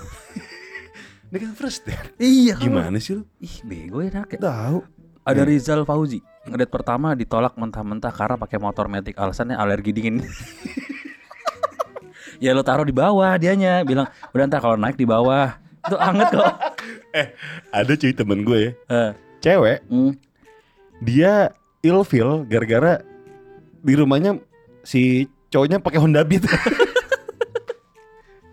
[1.31, 2.13] ini kan first date.
[2.21, 2.55] iya.
[2.55, 3.23] Gimana sih lu?
[3.41, 4.35] Ih, bego ya nak.
[4.37, 4.79] Tahu.
[5.25, 6.21] Ada Rizal Fauzi.
[6.45, 10.21] Ngedate pertama ditolak mentah-mentah karena pakai motor metik alasannya alergi dingin.
[12.45, 14.05] ya lo taruh di bawah dianya bilang
[14.37, 16.55] udah ntar kalau naik di bawah itu anget kok.
[17.81, 19.11] Ada cuy temen gue ya, Eh,
[19.41, 20.13] cewek, hmm.
[21.01, 23.01] dia ilfil gara-gara
[23.85, 24.41] di rumahnya
[24.85, 26.45] si cowoknya pakai Honda Beat.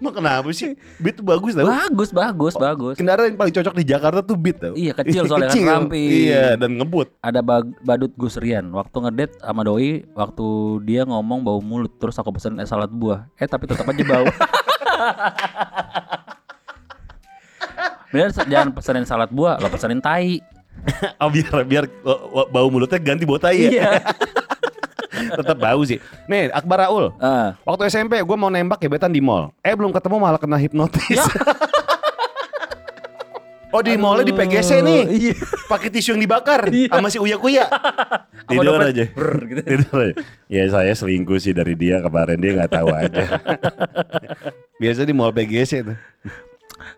[0.03, 0.73] Emang kenapa sih?
[0.97, 1.69] Beat tuh bagus tau.
[1.69, 2.97] Bagus, bagus, bagus.
[2.97, 4.73] Kendaraan yang paling cocok di Jakarta tuh Beat tau.
[4.73, 6.09] Iya, kecil soalnya kan, ramping.
[6.09, 7.13] Iya, dan ngebut.
[7.21, 7.45] Ada
[7.85, 12.57] badut Gus Rian waktu ngedate sama doi waktu dia ngomong bau mulut terus aku pesen
[12.57, 13.29] es salad buah.
[13.37, 14.25] Eh tapi tetap aja bau.
[18.11, 20.41] Bener jangan pesenin salad buah, lo pesenin tai.
[21.21, 23.69] Oh, biar biar oh, oh, bau mulutnya ganti bau tai ya.
[23.69, 24.01] Iya.
[25.29, 25.97] Tetap bau sih.
[26.25, 27.11] Nih, Akbar Raul.
[27.17, 27.53] Ah.
[27.61, 29.49] Waktu SMP gue mau nembak gebetan di mall.
[29.61, 31.21] Eh belum ketemu malah kena hipnotis.
[33.71, 35.01] oh di mallnya di PGC nih.
[35.07, 35.33] Iya.
[35.67, 36.91] Pakai tisu yang dibakar Iya.
[36.91, 37.65] sama si Uya Kuya.
[38.45, 39.05] Tidur aja.
[39.07, 39.61] brr, gitu.
[39.63, 40.13] Tidur aja.
[40.51, 43.23] Ya saya selingkuh sih dari dia kemarin dia nggak tahu aja.
[44.81, 45.97] Biasa di mall PGC tuh.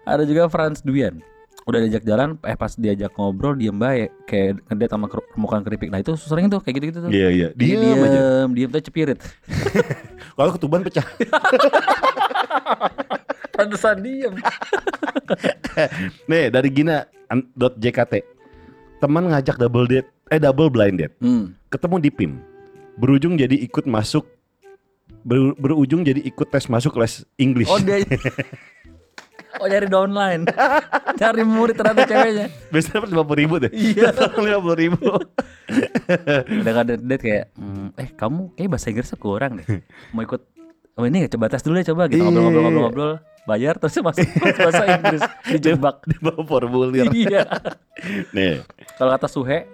[0.03, 1.19] Ada juga Franz Duyan.
[1.63, 5.87] Udah diajak jalan, eh pas diajak ngobrol diem baik kayak ngedate sama permukaan keripik.
[5.87, 7.09] Nah itu sering tuh kayak gitu-gitu tuh.
[7.09, 7.47] Iya iya.
[7.55, 8.11] Dia Diam aja.
[8.11, 9.17] diem, diem tuh cepirit.
[10.35, 11.03] Kalau ketuban pecah.
[13.53, 14.33] Pantesan diem.
[16.29, 18.23] Nih dari Gina an- dot JKT.
[18.99, 21.13] Teman ngajak double date, eh double blind date.
[21.19, 21.51] Hmm.
[21.67, 22.31] Ketemu di PIM.
[22.95, 24.23] Berujung jadi ikut masuk
[25.23, 27.67] ber- berujung jadi ikut tes masuk les English.
[27.67, 28.01] Oh dia
[29.53, 30.41] Oh nyari di online
[31.13, 32.47] Cari murid ternyata ceweknya.
[32.69, 33.71] Biasanya dapat lima puluh ribu deh.
[33.71, 34.09] Iya.
[34.45, 35.05] lima puluh ribu.
[36.61, 39.65] Udah ada date kayak "Hmm, Eh kamu kayak bahasa Inggrisnya kurang deh.
[40.11, 40.41] Mau ikut
[40.93, 42.07] oh ini coba tes dulu ya coba.
[42.07, 42.29] Gitu Iya.
[42.29, 43.13] ngobrol-ngobrol-ngobrol
[43.43, 44.23] bayar terus masuk
[44.65, 45.21] bahasa Inggris.
[45.49, 45.95] Dijebak.
[46.05, 47.07] Di bawah formulir.
[47.27, 47.43] iya.
[48.31, 48.63] Nih,
[48.95, 49.69] kalau kata Suhe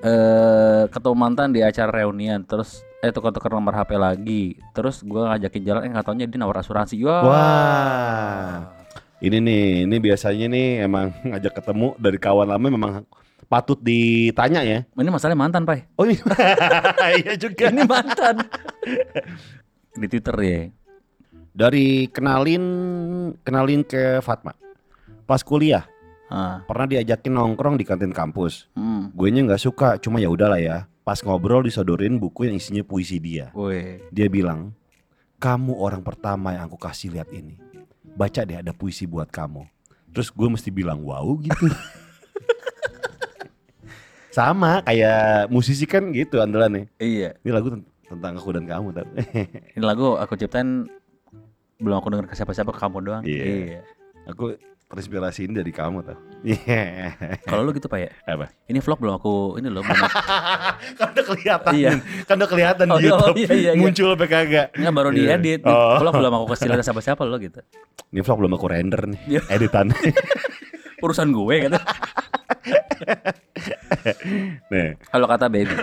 [0.00, 4.42] eh ketemu mantan di acara reunian terus eh tukar-tukar nomor HP lagi.
[4.72, 6.96] Terus gua ngajakin jalan eh nggak taunya dia nawar asuransi.
[7.00, 7.22] Wah.
[7.22, 8.56] Wah.
[9.24, 12.92] Ini nih, ini biasanya nih emang ngajak ketemu dari kawan lama memang
[13.48, 14.78] patut ditanya ya.
[14.88, 16.20] ini masalahnya mantan pai Oh iya,
[17.20, 17.72] iya juga.
[17.72, 18.40] ini mantan
[19.94, 20.60] di Twitter ya
[21.54, 22.64] Dari kenalin
[23.46, 24.52] kenalin ke Fatma.
[25.24, 25.86] Pas kuliah
[26.28, 28.68] ah pernah diajakin nongkrong di kantin kampus.
[28.76, 29.14] hmm.
[29.14, 30.76] Gue nya nggak suka, cuma ya udahlah ya.
[31.06, 33.52] Pas ngobrol disodorin buku yang isinya puisi dia.
[33.54, 34.72] Woi, Dia bilang,
[35.36, 37.60] kamu orang pertama yang aku kasih lihat ini.
[38.14, 39.66] Baca deh ada puisi buat kamu.
[40.14, 41.66] Terus gue mesti bilang wow gitu.
[44.34, 46.90] Sama kayak musisi kan gitu andalannya.
[46.98, 47.38] iya.
[47.46, 49.06] Ini lagu ten- tentang aku dan kamu tau.
[49.74, 50.86] Ini lagu aku ciptain
[51.78, 53.22] belum aku denger ke siapa-siapa ke kamu doang.
[53.22, 53.82] Iya.
[54.26, 54.58] aku
[54.94, 56.14] terinspirasi ini dari kamu tau.
[56.46, 57.10] Iya.
[57.42, 58.10] Kalau lu gitu pak ya?
[58.30, 58.46] Apa?
[58.70, 59.82] Ini vlog belum aku ini loh.
[60.98, 61.72] kan udah kelihatan.
[61.74, 61.90] Iya.
[62.24, 63.36] Kan udah kelihatan Oh, di oh, YouTube.
[63.42, 63.82] iya, iya, iya.
[63.82, 64.66] Muncul apa kagak.
[64.78, 65.34] Nggak baru Iya.
[65.42, 65.60] diedit.
[65.66, 65.98] Oh.
[65.98, 67.58] Vlog belum aku kasih lihat siapa-siapa lo gitu.
[68.14, 69.20] Ini vlog belum aku render nih.
[69.26, 69.42] Iya.
[69.50, 69.90] Editan.
[71.04, 71.80] Urusan gue kata.
[74.72, 74.96] Nih.
[75.10, 75.74] Kalau kata baby,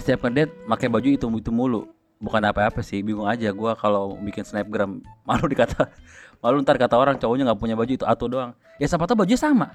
[0.00, 1.88] setiap ngedate pakai baju itu itu mulu.
[2.16, 5.92] Bukan apa-apa sih, bingung aja gua kalau bikin snapgram malu dikata
[6.40, 8.50] malu ntar kata orang cowoknya nggak punya baju itu atau doang.
[8.76, 9.72] Ya siapa tahu bajunya sama.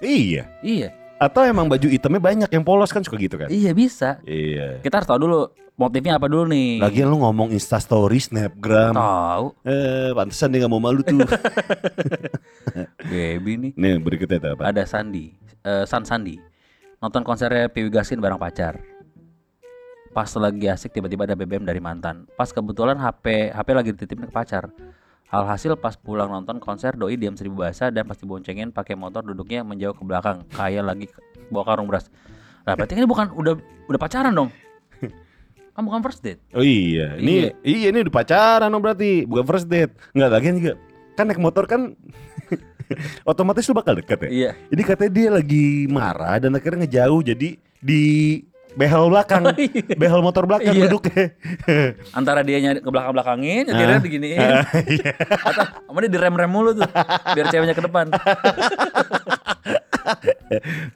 [0.00, 0.48] Iya.
[0.64, 0.88] Iya,
[1.20, 3.52] Atau emang baju hitamnya banyak yang polos kan suka gitu kan?
[3.52, 4.16] iya bisa.
[4.24, 4.80] Iya.
[4.80, 5.38] Kita harus tahu dulu
[5.76, 6.80] motifnya apa dulu nih.
[6.80, 8.96] Lagian lu ngomong Insta Story, Snapgram.
[8.96, 11.20] tahu Eh, pantesan dia gak mau malu tuh.
[13.12, 13.72] baby nih.
[13.76, 14.62] Nih, berikutnya tuh apa?
[14.72, 15.32] Ada Sandi,
[15.64, 16.40] eh, San Sandi.
[17.00, 18.80] Nonton konsernya Piwi Gasin bareng pacar.
[20.10, 22.26] Pas lagi asik tiba-tiba ada BBM dari mantan.
[22.34, 24.68] Pas kebetulan HP HP lagi dititipin ke pacar.
[25.30, 29.62] Alhasil pas pulang nonton konser doi diam seribu bahasa dan pas diboncengin pakai motor duduknya
[29.62, 31.06] menjauh ke belakang kayak lagi
[31.54, 32.10] bawa karung beras.
[32.66, 33.54] Nah, berarti kan ini bukan udah
[33.86, 34.50] udah pacaran dong.
[35.74, 36.42] Kan bukan first date.
[36.50, 37.94] Oh iya, ini iya.
[37.94, 39.94] ini udah pacaran dong berarti, bukan first date.
[40.10, 40.74] Enggak lagian juga.
[41.14, 41.94] Kan naik motor kan
[43.30, 44.30] otomatis lu bakal deket ya.
[44.34, 44.50] Iya.
[44.66, 48.02] Ini katanya dia lagi marah dan akhirnya ngejauh jadi di
[48.74, 49.42] behel belakang,
[50.00, 50.86] behel motor belakang Iya.
[50.86, 51.24] duduknya.
[52.18, 54.38] Antara dia ke belakang-belakangin, akhirnya diginiin.
[54.38, 55.12] Iya.
[55.42, 56.86] Atau sama dia direm-rem mulu tuh
[57.34, 58.06] biar ceweknya ke depan.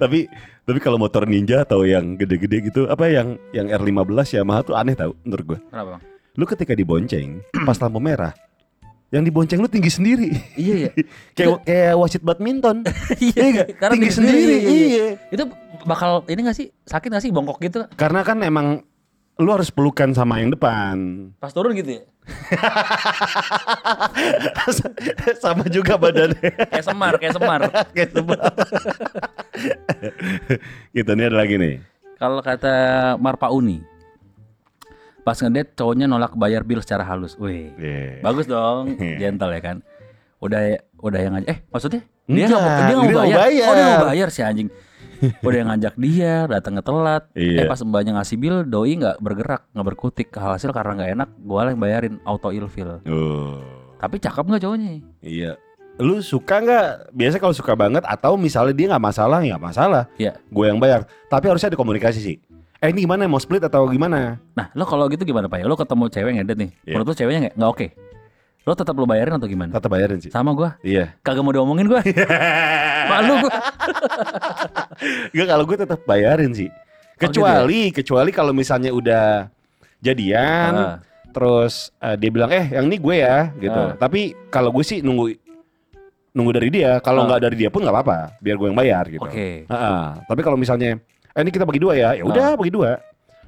[0.01, 0.27] tapi
[0.65, 4.95] tapi kalau motor ninja atau yang gede-gede gitu apa yang yang R15 Yamaha tuh aneh
[4.97, 5.59] tau menurut gua.
[5.71, 6.03] Kenapa, Bang?
[6.35, 8.35] Lu ketika dibonceng pas lampu merah
[9.15, 10.35] yang dibonceng lu tinggi sendiri.
[10.59, 10.91] Iya, iya.
[11.39, 12.83] kayak kayak wasit badminton.
[13.23, 14.39] Iya karena tinggi tinggi sendiri.
[14.43, 14.87] sendiri, iya.
[14.91, 15.07] Iya.
[15.31, 15.45] Itu
[15.85, 18.81] bakal ini gak sih sakit gak sih bongkok gitu Karena kan emang
[19.35, 21.29] lu harus pelukan sama yang depan.
[21.37, 22.03] pas turun gitu ya?
[25.43, 26.51] sama juga badannya.
[26.71, 27.61] Kayak semar, kayak semar.
[27.95, 28.39] Kayak sebel.
[30.93, 31.75] gitu nih ada lagi nih.
[32.15, 32.75] Kalau kata
[33.19, 33.83] Marpa Uni,
[35.21, 37.35] pas ngedate cowoknya nolak bayar bil secara halus.
[37.37, 38.23] Wih, Iya.
[38.23, 39.77] bagus dong, gentle ya kan.
[40.39, 43.19] Udah udah yang ngajak, eh maksudnya dia Enggak, nggak mau dia nggak dia mau nggak
[43.19, 43.35] bayar.
[43.35, 43.67] mau bayar.
[43.67, 44.69] Oh dia mau bayar si anjing.
[45.43, 47.23] Udah yang ngajak dia, datangnya telat.
[47.37, 47.65] Iya.
[47.65, 50.29] Eh pas mbaknya ngasih bil, doi nggak bergerak, nggak berkutik.
[50.35, 53.01] Hasil karena nggak enak, gua yang bayarin auto ilfil.
[53.07, 53.61] Oh.
[53.99, 55.01] Tapi cakep nggak cowoknya?
[55.25, 55.53] Iya.
[56.03, 57.15] Lu suka nggak?
[57.15, 60.05] Biasa kalau suka banget atau misalnya dia nggak masalah, nggak masalah.
[60.19, 60.37] Iya.
[60.51, 61.07] Gue yang bayar.
[61.31, 62.37] Tapi harusnya ada komunikasi sih.
[62.83, 64.37] Eh ini gimana mau split atau gimana?
[64.53, 65.65] Nah, lo kalau gitu gimana Pak ya?
[65.65, 66.71] Lo ketemu cewek ngedate nih.
[66.85, 66.93] Iya.
[66.99, 67.87] Menurut lo ceweknya nggak oke.
[68.65, 69.77] Lo tetap lo bayarin atau gimana?
[69.77, 70.33] Tetap bayarin sih.
[70.33, 71.13] Sama gua, Iya.
[71.21, 72.01] kagak mau diomongin gua.
[73.13, 73.53] Malu gua.
[75.31, 76.71] Enggak kalau gue tetap bayarin sih.
[77.15, 79.47] Kecuali kecuali kalau misalnya udah
[80.01, 80.97] jadian Ah.
[81.31, 83.77] terus eh, dia bilang eh yang ini gue ya gitu.
[83.77, 83.95] Ah.
[83.95, 85.35] Tapi kalau gue sih nunggu
[86.33, 86.99] nunggu dari dia.
[86.99, 87.27] Kalau Ah.
[87.31, 88.19] nggak dari dia pun nggak apa-apa.
[88.41, 89.23] Biar gue yang bayar gitu.
[89.23, 89.69] Oke.
[89.69, 90.99] Ah, Tapi kalau misalnya
[91.35, 92.97] eh ini kita bagi dua ya, ya udah bagi dua.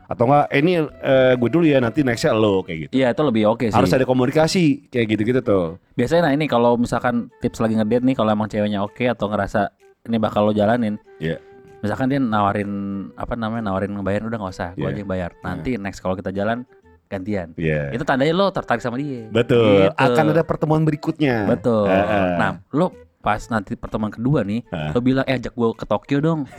[0.06, 2.92] Atau enggak eh, ini eh, gue dulu ya nanti nextnya lo kayak gitu.
[2.94, 3.74] Iya, itu lebih oke sih.
[3.74, 5.66] Harus ada komunikasi kayak gitu-gitu tuh.
[5.94, 9.74] Biasanya nah ini kalau misalkan tips lagi ngedate nih kalau emang ceweknya oke atau ngerasa
[10.06, 10.94] ini bakal lo jalanin.
[11.18, 11.42] Iya.
[11.82, 12.70] Misalkan dia nawarin
[13.14, 14.94] apa namanya nawarin ngebayarin udah nggak usah, gua Iya.
[14.94, 15.30] aja yang bayar.
[15.42, 16.62] Nanti next kalau kita jalan
[17.06, 17.54] gantian.
[17.54, 17.90] Iya.
[17.90, 19.26] Itu tandanya lo tertarik sama dia.
[19.28, 19.86] Betul.
[19.86, 19.94] Gitu.
[19.94, 21.46] Akan ada pertemuan berikutnya.
[21.46, 21.86] Betul.
[21.86, 22.26] Ah, ah.
[22.38, 22.90] Nah, lo
[23.20, 24.94] pas nanti pertemuan kedua nih, Ah.
[24.94, 26.40] lo bilang eh ajak gue ke Tokyo dong.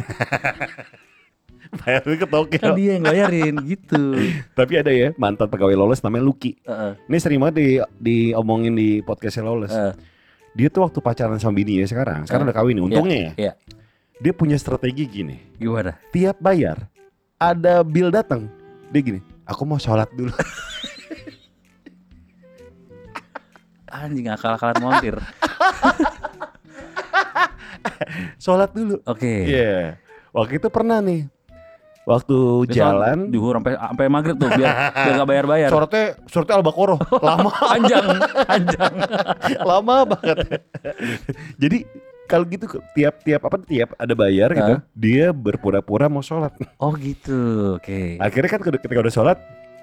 [1.77, 2.59] bayar ke Tokyo.
[2.59, 4.03] kan dia yang bayarin gitu.
[4.51, 6.57] Tapi ada ya mantan pegawai lolos namanya Lucky.
[6.61, 6.91] Heeh.
[7.05, 9.71] Ini sering banget di diomongin di podcastnya lolos.
[9.71, 9.93] Heeh.
[10.57, 12.25] Dia tuh waktu pacaran sama bini ya sekarang.
[12.25, 12.49] Sekarang Eh.
[12.49, 12.83] udah kawin nih.
[12.83, 13.31] Untungnya ya.
[13.37, 13.53] Iya.
[14.17, 15.37] Dia punya strategi gini.
[15.55, 15.93] Gimana?
[16.09, 16.89] Tiap bayar
[17.37, 18.49] ada bill datang.
[18.89, 19.21] Dia gini.
[19.45, 20.33] Aku mau sholat dulu.
[23.87, 25.15] Anjing akal-akalan montir.
[28.37, 28.99] Sholat dulu.
[29.07, 29.47] Oke.
[29.47, 29.95] Iya.
[30.35, 31.25] Waktu itu pernah nih.
[32.08, 32.38] Waktu
[32.72, 33.28] Dia jalan.
[33.28, 34.72] Duhur sampai sampai maghrib tuh biar
[35.04, 35.70] biar gak bayar-bayar.
[35.70, 37.00] Sholatnya, sholatnya Al-Baqarah.
[37.20, 37.52] Lama.
[37.76, 38.06] Panjang,
[38.48, 38.93] panjang.
[39.76, 40.38] lama banget.
[41.60, 41.78] Jadi
[42.28, 42.65] kalau gitu
[42.96, 46.56] tiap-tiap apa tiap ada bayar gitu, dia berpura-pura mau sholat.
[46.80, 47.76] Oh gitu.
[47.76, 48.15] Oke.
[48.24, 49.38] Akhirnya kan ketika udah sholat,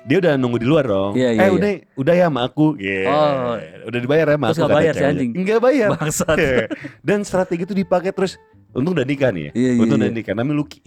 [0.04, 1.12] dia udah nunggu di luar dong.
[1.16, 1.52] Iya, iya, eh iya.
[1.56, 2.66] udah, udah ya sama aku.
[2.76, 3.04] Iya.
[3.08, 3.56] Oh.
[3.88, 4.60] Udah dibayar ya sama Terus aku.
[4.60, 5.12] nggak kata bayar si ceweknya.
[5.12, 5.30] anjing?
[5.32, 5.88] Nggak bayar.
[5.96, 6.36] Bangsat.
[6.36, 6.56] Iya.
[7.00, 8.36] Dan strategi itu dipakai terus.
[8.74, 9.52] Untung udah nikah nih ya.
[9.54, 10.18] Iya, iya, Untung udah iya.
[10.18, 10.34] nikah.
[10.34, 10.80] Namanya Lucky.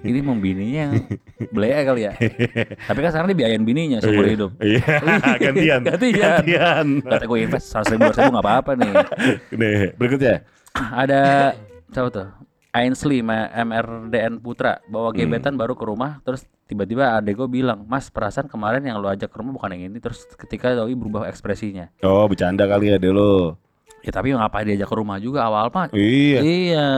[0.00, 0.84] Ini mau bininya
[1.52, 2.12] belea kali ya.
[2.80, 4.32] Tapi kan sekarang dibiayain bininya seumur Iya.
[4.32, 4.50] hidup.
[4.58, 4.84] Iya.
[5.44, 5.80] Gantian.
[5.84, 6.20] Gantian.
[6.40, 6.86] Gantian.
[7.04, 8.92] Kata gue invest 100 ribu, 200 ribu gak apa-apa nih.
[9.52, 10.34] Nih, berikutnya.
[10.72, 11.20] Ada
[11.88, 12.28] siapa tuh?
[12.70, 15.18] Ainsley MRDN Putra bawa Hmm.
[15.20, 19.26] gebetan baru ke rumah terus tiba-tiba adek gue bilang mas perasaan kemarin yang lo ajak
[19.26, 23.58] ke rumah bukan yang ini terus ketika Doi berubah ekspresinya Oh, bercanda kali ya dulu.
[24.00, 26.38] Ya tapi ngapain diajak ke rumah juga awal mah Iya.
[26.40, 26.88] iya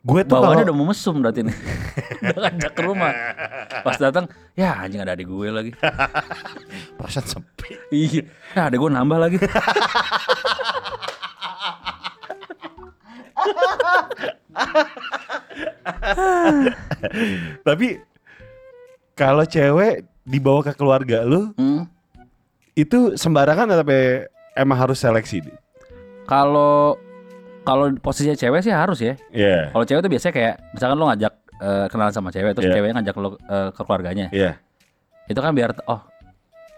[0.00, 1.56] Gue tuh bawaannya kalau udah mau mesum berarti nih
[2.24, 3.12] udah ngajak ke rumah
[3.82, 5.72] pas datang ya anjing ada adik gue lagi
[6.96, 7.76] perasaan sepi.
[7.92, 9.36] iya ya adek gue nambah lagi
[17.60, 17.88] Tapi
[19.12, 21.84] kalau cewek dibawa ke keluarga lu Hmm.
[22.72, 25.42] itu sembarangan tapi emang harus seleksi.
[26.30, 26.94] Kalau
[27.60, 29.68] kalau posisinya cewek sih harus ya Iya.
[29.68, 32.74] Kalau cewek tuh biasanya kayak misalkan lo ngajak eh, kenalan sama cewek terus Iya.
[32.78, 34.26] ceweknya ngajak lo eh, ke keluarganya.
[34.30, 34.50] Iya.
[35.26, 36.00] Itu kan biar oh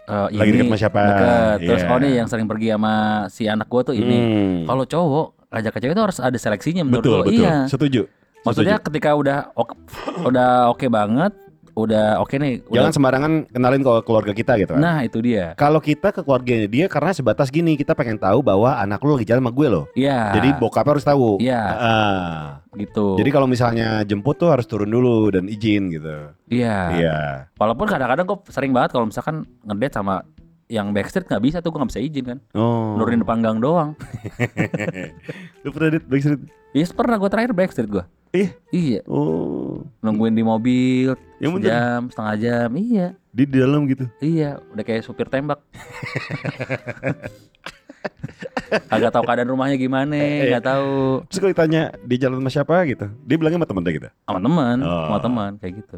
[0.03, 0.99] eh, Lagi ini deket sama siapa?
[0.99, 1.57] deket.
[1.63, 1.91] Terus Iya.
[1.93, 2.93] oh nih yang sering pergi sama
[3.29, 4.17] si anak gua tuh ini.
[4.19, 4.57] Hmm.
[4.65, 7.23] Kalau cowok ngajak ke cewek itu harus ada seleksinya menurut betul, lo.
[7.23, 7.37] betul.
[7.39, 7.55] Iya.
[7.69, 8.01] Setuju.
[8.43, 9.77] Maksudnya ketika udah ok-
[10.27, 11.31] udah oke banget,
[11.73, 14.81] udah oke nih, udah, Jangan sembarangan kenalin ke keluarga kita gitu kan.
[14.81, 15.57] Nah, itu dia.
[15.57, 19.25] Kalau kita ke keluarganya dia karena sebatas gini, kita pengen tahu bahwa anak lu lagi
[19.25, 19.85] jalan sama gue loh.
[19.97, 20.37] Iya.
[20.37, 21.41] Jadi bokapnya harus tahu.
[21.41, 21.61] Iya.
[21.61, 22.43] Ah.
[22.73, 23.17] gitu.
[23.21, 26.33] Jadi kalau misalnya jemput tuh harus turun dulu dan izin gitu.
[26.49, 26.77] iya.
[26.93, 27.17] Iya.
[27.57, 30.25] Walaupun kadang-kadang gue sering banget kalau misalkan ngedate sama
[30.71, 32.39] yang backstreet nggak bisa tuh gue nggak bisa izin kan.
[32.57, 32.97] Oh.
[32.97, 33.93] Nurunin depan gang doang.
[35.63, 36.41] Lu pernah date Backstreet?
[36.73, 38.03] Iya pernah gue terakhir backstreet gue.
[38.33, 38.49] Ih.
[38.73, 39.05] Iya.
[39.05, 39.85] Oh.
[40.01, 41.67] Nungguin di mobil Yang bener.
[41.67, 42.69] jam setengah jam.
[42.73, 43.07] Iya.
[43.29, 44.05] Di dalam gitu.
[44.17, 44.63] Iya.
[44.71, 45.59] Udah kayak supir tembak.
[48.89, 50.57] Agak tahu keadaan rumahnya gimana, Iya.
[50.57, 51.21] nggak tahu.
[51.29, 54.09] Terus kalau ditanya di jalan sama siapa gitu, dia bilangnya sama temen gitu.
[54.25, 55.05] Sama teman, Oh.
[55.05, 55.97] sama teman kayak gitu.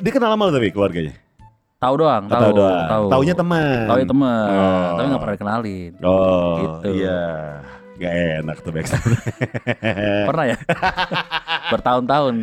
[0.00, 1.14] Dia kenal sama lu tapi keluarganya.
[1.78, 2.86] Tahu doang, tahu, tahu doang.
[2.88, 3.04] tahu.
[3.10, 3.78] Taunya teman.
[3.86, 4.90] Tahu ya teman, Oh.
[4.94, 5.92] tapi nggak pernah dikenalin.
[6.02, 6.88] Oh, Gitu.
[6.98, 7.20] iya.
[7.92, 9.20] Gak enak tuh Backstreet.
[10.26, 10.56] Pernah ya?
[11.72, 12.34] Bertahun-tahun.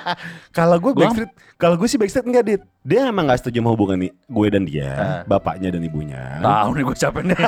[0.58, 2.60] kalau gue Backstreet, kalau gue sih Backstreet enggak dit.
[2.82, 5.20] Dia emang gak setuju sama hubungan nih gue dan dia, Ah.
[5.24, 6.38] bapaknya dan ibunya.
[6.38, 7.38] Tahu nih gue capek nih.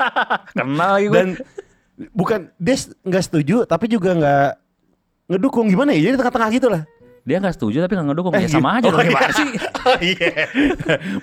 [0.56, 1.14] Kenal lagi gue.
[1.14, 1.28] Dan
[2.10, 4.48] bukan dia nggak setuju, tapi juga nggak
[5.30, 6.10] ngedukung gimana ya?
[6.10, 6.82] Jadi tengah-tengah gitu lah.
[7.24, 8.32] Dia nggak setuju tapi nggak ngedukung.
[8.36, 8.76] Eh, ya sama gitu.
[8.76, 9.32] aja dong Oh, gimana iya.
[9.32, 9.50] sih?
[10.12, 10.30] Iya.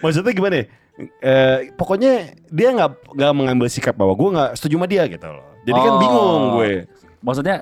[0.01, 0.55] Maksudnya gimana?
[0.57, 0.65] ya?
[1.21, 2.11] Eh, pokoknya
[2.49, 5.45] dia nggak nggak mengambil sikap bahwa gue nggak setuju sama dia gitu loh.
[5.61, 5.99] Jadi kan Oh.
[6.01, 6.71] bingung gue.
[7.21, 7.55] Maksudnya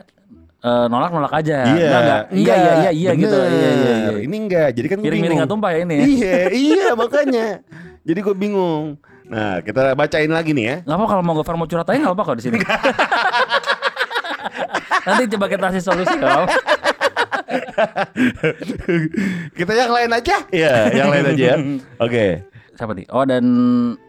[0.59, 1.57] eh, nolak-nolak aja.
[1.65, 2.23] Iya, Enggak, enggak.
[2.29, 3.37] Iya, iya, iya, iya gitu.
[3.37, 4.11] Iya, iya, iya.
[4.19, 4.69] Ini enggak.
[4.73, 5.39] Jadi kan gue Piring-piring bingung.
[5.39, 6.05] nggak tumpah ya ini ya?
[6.05, 7.47] Iya, iya makanya.
[8.03, 8.85] Jadi gue bingung.
[9.29, 10.75] Nah, kita bacain lagi nih ya.
[10.83, 12.57] Nggak apa kalau mau Gofar mau curhat aja nggak apa kok di sini.
[14.99, 16.45] Nanti coba kita kasih solusi kalau
[19.53, 20.35] kita yang lain aja.
[20.49, 21.55] Iya, yang lain aja ya.
[22.05, 22.25] Oke.
[22.73, 23.05] siapa nih?
[23.11, 23.43] Oh dan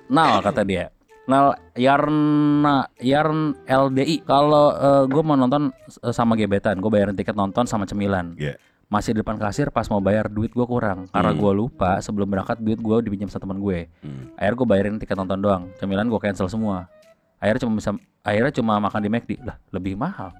[0.07, 0.95] Nal kata dia.
[1.31, 4.21] Nal Yarna Yarn LDI.
[4.23, 4.75] Kalau
[5.07, 5.71] gue mau nonton
[6.03, 8.35] eh, sama gebetan, gue bayarin tiket nonton sama cemilan.
[8.35, 8.59] Iya.
[8.91, 11.39] Masih di depan kasir pas mau bayar duit gue kurang karena Hmm.
[11.39, 13.87] gue lupa sebelum berangkat duit gue dipinjam sama teman gue.
[14.03, 14.35] Hmm.
[14.35, 15.63] Akhirnya gue bayarin tiket nonton doang.
[15.79, 16.91] Cemilan gue cancel semua.
[17.39, 17.91] Akhirnya cuma bisa
[18.21, 19.31] akhirnya cuma makan di McD.
[19.41, 20.35] Lah, lebih mahal.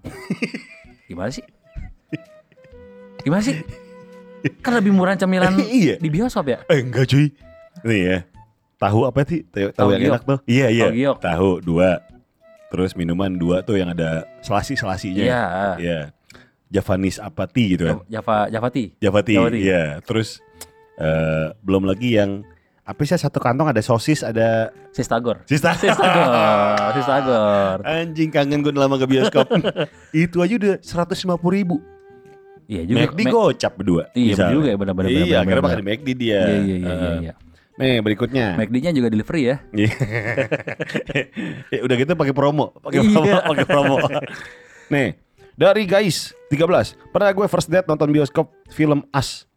[1.09, 1.47] Gimana sih?
[3.21, 3.57] Gimana sih?
[4.61, 5.97] Kan lebih murah cemilan Iya.
[5.97, 6.59] di bioskop ya?
[6.67, 7.31] Eh enggak cuy.
[7.85, 8.19] Nih ya.
[8.81, 9.45] Tahu apa sih?
[9.45, 10.13] Tahu, tahu yang giok.
[10.17, 10.39] enak tuh?
[10.49, 10.87] Iya, iya.
[10.89, 11.17] Tahu giok.
[11.21, 11.91] Tahu dua.
[12.73, 15.21] Terus minuman dua tuh yang ada selasi-selasinya.
[15.21, 15.43] Iya.
[15.77, 15.99] Iya.
[16.71, 17.97] Javanis apa tea gitu kan?
[18.09, 18.89] Java Java Tea.
[18.97, 19.37] Java tea.
[19.37, 19.61] Java tea.
[19.61, 19.83] Iya.
[20.01, 20.41] Terus
[20.97, 22.41] eh belum lagi yang
[22.81, 25.45] apa sih satu kantong ada sosis, ada Sistagor.
[25.45, 25.77] sista.
[25.77, 26.89] Sistagor.
[26.97, 27.77] Sistagor.
[27.85, 29.45] Anjing kangen gue lama ke bioskop.
[30.17, 31.79] Itu aja udah 150 ribu.
[32.71, 32.99] Iya juga.
[33.03, 34.03] McD gocap berdua.
[34.17, 35.11] Iya juga ya benar-benar.
[35.11, 36.41] Iya, akhirnya makan di McD dia.
[36.49, 37.35] Iya iya iya iya.
[37.81, 37.97] Iya.
[37.97, 38.47] Nih berikutnya.
[38.61, 39.57] McD-nya juga delivery ya.
[39.73, 39.93] Iya.
[41.73, 43.11] Ya, udah gitu pakai promo, pakai Iya.
[43.11, 43.97] promo, pakai promo.
[44.93, 45.09] Nih,
[45.57, 46.93] dari guys 13.
[47.09, 49.49] Pernah gue first date nonton bioskop film As.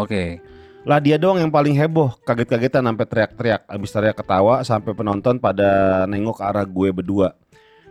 [0.00, 0.40] Oke.
[0.86, 6.02] Lah dia doang yang paling heboh, kaget-kagetan sampai teriak-teriak, abis teriak ketawa sampai penonton pada
[6.06, 7.34] nengok ke arah gue berdua.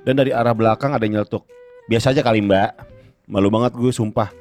[0.07, 1.43] Dan dari arah belakang ada yang nyeletuk.
[1.91, 2.71] Biasa aja kali mbak,
[3.27, 4.31] malu banget gue sumpah.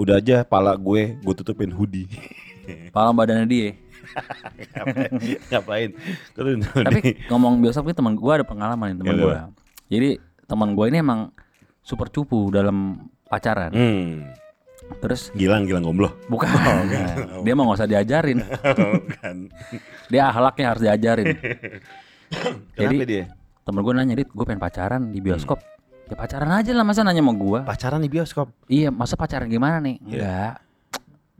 [0.00, 2.08] Udah aja pala gue, gue tutupin hoodie.
[2.94, 3.70] Pala badannya dia.
[5.50, 5.90] Ngapain?
[6.32, 9.36] Terus Tapi ngomong bioskop ini teman gue ada pengalaman nih teman Iya, gue.
[9.90, 10.08] Jadi
[10.46, 11.20] teman gue ini emang
[11.80, 13.70] super cupu dalam pacaran.
[13.70, 14.30] hmm,
[14.98, 16.10] Terus gilang gilang gombloh.
[16.26, 16.50] bukan,
[17.46, 18.42] dia mau nggak usah diajarin.
[19.06, 19.36] Bukan.
[20.10, 21.26] Dia ahlaknya harus diajarin.
[22.78, 23.24] Jadi dia?
[23.62, 25.62] temen gue nanya, dit, gue pengen pacaran di bioskop.
[26.10, 27.60] Ya pacaran aja lah, masa nanya sama gue?
[27.62, 28.50] Pacaran di bioskop.
[28.66, 30.02] Iya, masa pacaran gimana nih?
[30.02, 30.18] Iya.
[30.18, 30.54] Enggak.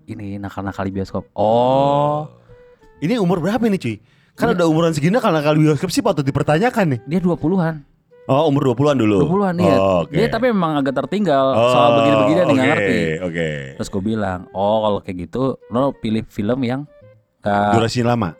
[0.06, 1.26] Ini nakal-nakal di bioskop.
[1.34, 2.30] Oh,
[3.00, 3.96] Ini umur berapa nih cuy?
[4.36, 7.00] Kan udah umuran segini kalau nakal di bioskop sih patut dipertanyakan nih.
[7.04, 7.84] dia 20-an.
[8.24, 9.18] Oh umur 20-an dulu.
[9.26, 9.76] 20-an iya.
[9.76, 10.14] Oh, oke.
[10.14, 12.98] Dia tapi memang agak tertinggal Oh, soal begini-begini dia nggak oke, ngerti.
[13.26, 13.48] Oke.
[13.74, 16.80] Terus gue bilang, "Oh, kalau kayak gitu lo pilih film yang
[17.40, 18.36] nggak Durasi lama.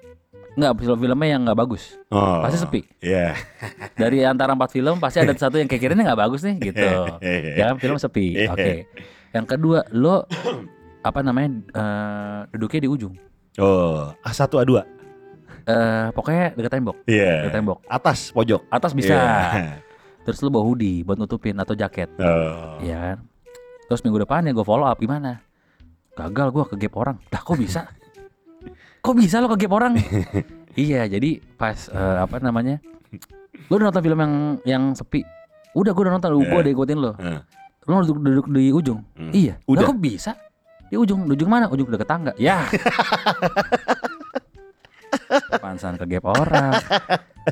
[0.51, 1.97] nggak film-filmnya yang nggak bagus.
[2.13, 2.45] Oh.
[2.45, 2.81] Pasti sepi.
[3.01, 3.33] Iya.
[4.01, 6.87] Dari antara empat film pasti ada satu yang kayak kira nggak bagus nih gitu.
[7.57, 8.27] Jangan film sepi.
[8.37, 8.53] Iya.
[8.53, 8.73] Oke.
[9.33, 10.29] Yang kedua, lo
[11.01, 13.15] apa namanya eh, duduknya di ujung.
[13.57, 14.73] Oh, A1 A2.
[15.61, 17.45] Eh pokoknya deket tembok, Iya.
[17.45, 17.79] deket tembok.
[17.87, 18.63] Atas pojok.
[18.69, 19.15] Atas bisa.
[19.15, 19.83] Iya.
[20.23, 22.79] Terus lo bawa hoodie buat nutupin atau jaket, Oh.
[22.79, 23.19] Iya kan?
[23.87, 25.43] Terus minggu depan ya gue follow up gimana?
[26.15, 27.17] Gagal gue ke gap orang.
[27.27, 27.91] Lah kok bisa?
[29.05, 29.99] kok bisa lo ke gap orang?
[30.79, 32.79] iya, jadi pas eh, apa namanya?
[33.67, 34.35] Lo udah nonton film yang
[34.65, 35.27] yang sepi.
[35.73, 36.61] Udah gue udah nonton, gue Iya.
[36.63, 37.13] udah ikutin lo.
[37.19, 37.41] Heeh.
[37.87, 39.01] Lo duduk, duduk di ujung.
[39.15, 39.33] Hmm.
[39.35, 39.59] Iya.
[39.67, 39.83] Udah.
[39.83, 40.33] Lah kok bisa?
[40.91, 41.71] Di ujung, di ujung mana?
[41.71, 42.35] Ujung deket tangga.
[42.35, 42.67] Ya.
[45.63, 46.75] Pansan ke gap orang.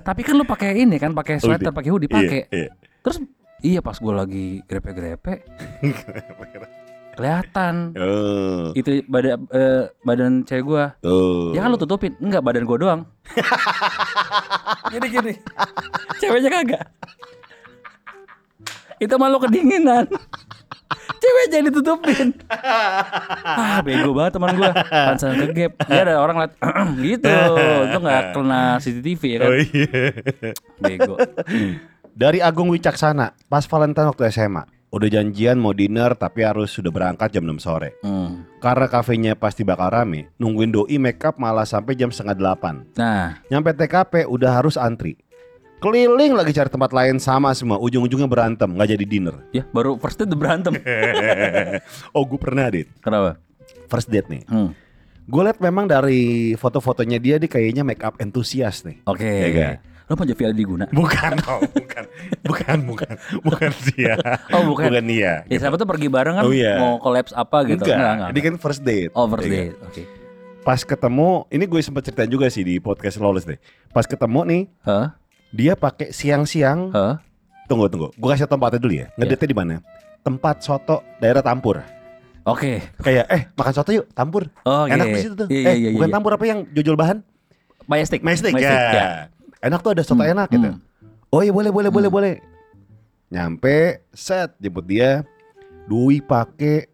[0.02, 2.50] Tapi kan lu pakai ini kan, pakai sweater, pakai hoodie, pakai.
[2.50, 2.70] Iya, iya.
[3.02, 3.16] Terus
[3.62, 5.42] iya pas gue lagi grepe-grepe
[7.18, 8.70] kelihatan Oh.
[8.78, 10.84] itu badan eh, badan cewek gue.
[11.02, 11.50] Oh.
[11.50, 13.02] Ya kan lu tutupin, enggak badan gue doang.
[14.94, 15.32] gini gini.
[16.22, 16.84] Ceweknya kagak.
[18.98, 20.06] Itu malu kedinginan.
[21.08, 22.28] Cewek jadi ditutupin.
[22.52, 24.72] ah, bego banget teman gua.
[24.76, 25.72] Pansan ke gap.
[25.88, 26.52] Ya ada orang liat
[27.08, 27.32] gitu.
[27.88, 29.48] Itu nggak kena CCTV ya kan.
[29.48, 30.00] Oh iya.
[30.76, 31.16] Bego.
[32.12, 34.66] Dari Agung Wicaksana, pas Valentine waktu SMA.
[34.88, 38.00] Udah janjian mau dinner tapi harus sudah berangkat jam 6 sore.
[38.00, 38.48] Hmm.
[38.56, 42.96] Karena kafenya pasti bakal rame, nungguin doi makeup malah sampai jam setengah 8.
[42.96, 45.20] Nah, Nyampe TKP udah harus antri.
[45.78, 49.36] Keliling lagi cari tempat lain sama semua, ujung-ujungnya berantem, nggak jadi dinner.
[49.54, 50.74] ya baru first date berantem.
[52.18, 53.38] oh gue pernah dit, Kenapa?
[53.86, 54.42] first date nih.
[54.50, 54.74] Hmm.
[55.30, 58.98] Gue liat memang dari foto-fotonya dia, dia kayaknya make up entusias nih.
[59.06, 59.22] Oke.
[59.22, 59.74] Iya kan?
[60.08, 60.90] Lo mau jadi diguna?
[60.90, 62.04] Bukan, oh, bukan,
[62.42, 63.14] bukan, bukan,
[63.46, 64.18] bukan dia.
[64.50, 64.88] Oh, bukan.
[64.90, 65.46] Bukan dia.
[65.46, 66.80] Ya siapa tuh pergi bareng kan Oh, iya.
[66.80, 67.86] mau collapse apa gitu.
[67.86, 69.14] Enggak, ini kan first date.
[69.14, 69.62] Oh, first Iya kan?
[69.62, 69.76] date.
[69.86, 70.02] Oke.
[70.66, 73.60] Pas ketemu, ini gue sempat ceritain juga sih di podcast Lawless deh.
[73.94, 75.14] Pas ketemu nih, Hah?
[75.50, 76.92] Dia pakai siang-siang.
[76.92, 77.20] Hah?
[77.68, 78.08] Tunggu, tunggu.
[78.16, 79.06] Gue kasih tempatnya dulu ya.
[79.16, 79.80] Ngedate di mana?
[80.20, 81.80] Tempat soto daerah Tampur.
[82.44, 82.80] Oke.
[83.04, 84.48] Kayak eh makan soto yuk Tampur.
[84.64, 85.14] Oh, Enak iya.
[85.14, 85.48] di situ tuh.
[85.52, 86.14] Iya, eh iya, iya, bukan iya.
[86.16, 87.18] Tampur apa yang jojol bahan?
[87.84, 88.20] Majestic.
[88.20, 89.28] Majestic, Majestic, ya.
[89.60, 90.68] Enak tuh ada soto Hmm, enak gitu.
[90.72, 90.80] hmm.
[91.28, 92.34] Oh iya boleh boleh boleh boleh.
[93.28, 95.24] Nyampe set jemput dia.
[95.88, 96.88] Dwi pakai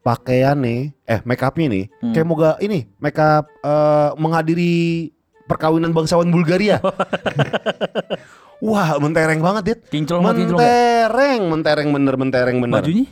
[0.00, 2.12] pakaian nih, eh make upnya nih, Hmm.
[2.16, 5.12] kayak moga ini make up eh, menghadiri
[5.48, 6.78] perkawinan bangsawan Bulgaria.
[8.58, 9.78] Wah, mentereng banget, Dit.
[9.88, 10.34] Kinclong ya?
[10.34, 12.82] Mentereng, mentereng bener, mentereng bener.
[12.82, 13.06] Bajunya?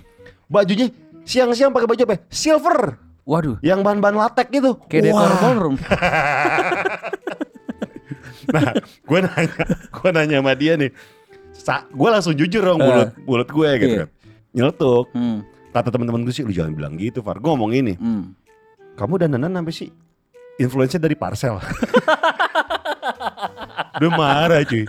[0.46, 0.86] Bajunya
[1.22, 2.14] siang-siang pakai baju apa?
[2.14, 2.20] ya?
[2.28, 2.78] Silver,
[3.24, 3.56] Waduh.
[3.62, 4.76] yang bahan-bahan latek gitu.
[4.90, 5.76] Kayak dekor ballroom.
[8.46, 10.90] Nah, gue nanya, gue nanya sama dia nih.
[11.50, 14.02] Sa gue langsung jujur dong mulut mulut gue gitu Iya.
[14.06, 14.08] kan.
[14.54, 15.06] Nyeletuk.
[15.10, 15.42] Hmm.
[15.74, 17.42] Kata teman-teman gue sih, lu jangan bilang gitu, Far.
[17.42, 17.98] Gue ngomong ini.
[17.98, 18.38] Hmm.
[18.94, 19.90] Kamu dandanan sampai sih
[20.56, 21.56] influencer dari parcel.
[23.96, 24.84] Udah marah cuy.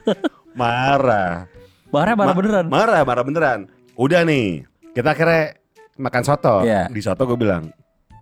[0.51, 1.47] Marah.
[1.87, 2.65] Marah marah Ma- beneran.
[2.67, 3.59] Marah, marah beneran.
[3.95, 5.55] Udah nih, kita kira
[5.95, 6.61] makan soto.
[6.61, 6.91] Iya.
[6.91, 7.71] Di soto gue bilang,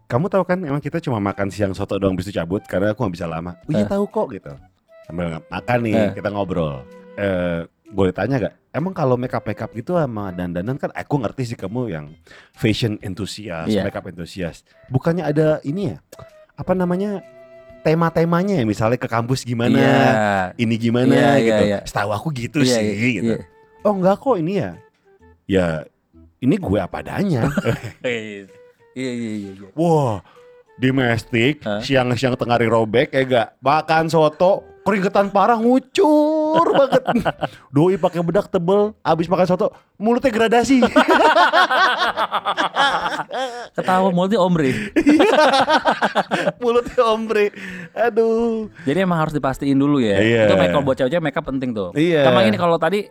[0.06, 3.16] kamu tahu kan emang kita cuma makan siang soto doang bisa cabut karena aku nggak
[3.16, 3.58] bisa lama.
[3.66, 3.90] Oh iya Eh.
[3.90, 4.54] tahu kok gitu.
[5.06, 6.10] Sambil makan nih, Eh.
[6.14, 6.86] kita ngobrol.
[7.16, 8.54] Eh, boleh tanya gak?
[8.70, 12.06] Emang kalau makeup makeup gitu sama dandanan kan aku ngerti sih kamu yang
[12.52, 13.88] fashion enthusiast, Iya.
[13.88, 14.68] makeup enthusiast.
[14.88, 15.98] Bukannya ada ini ya?
[16.54, 17.24] Apa namanya?
[17.86, 20.58] Tema-temanya ya misalnya ke kampus gimana, Iya.
[20.58, 21.64] ini gimana Iya, iya, gitu.
[21.70, 21.80] iya.
[21.86, 23.34] Setahu aku gitu Iya, sih iya, gitu.
[23.38, 23.46] iya.
[23.86, 24.72] Oh enggak kok ini ya.
[25.46, 25.66] Ya
[26.42, 27.46] ini gue apa adanya.
[28.96, 29.52] Iya iya iya.
[29.54, 29.70] iya.
[29.78, 30.24] Wah,
[30.82, 31.80] domestik Hah?
[31.80, 37.04] siang-siang tengah hari robek ya gak makan soto keringetan parah ngucur Ngawur banget.
[37.68, 40.80] Doi pakai bedak tebel, abis makan soto, mulutnya gradasi.
[43.76, 44.72] Ketawa mulutnya omri.
[46.64, 47.52] mulutnya ombre.
[47.92, 48.72] Aduh.
[48.88, 50.24] Jadi emang harus dipastiin dulu ya.
[50.24, 50.42] Iya.
[50.48, 51.92] Itu make buat cewek-cewek make up penting tuh.
[51.92, 52.24] Iya.
[52.24, 53.04] Sama ini kalau tadi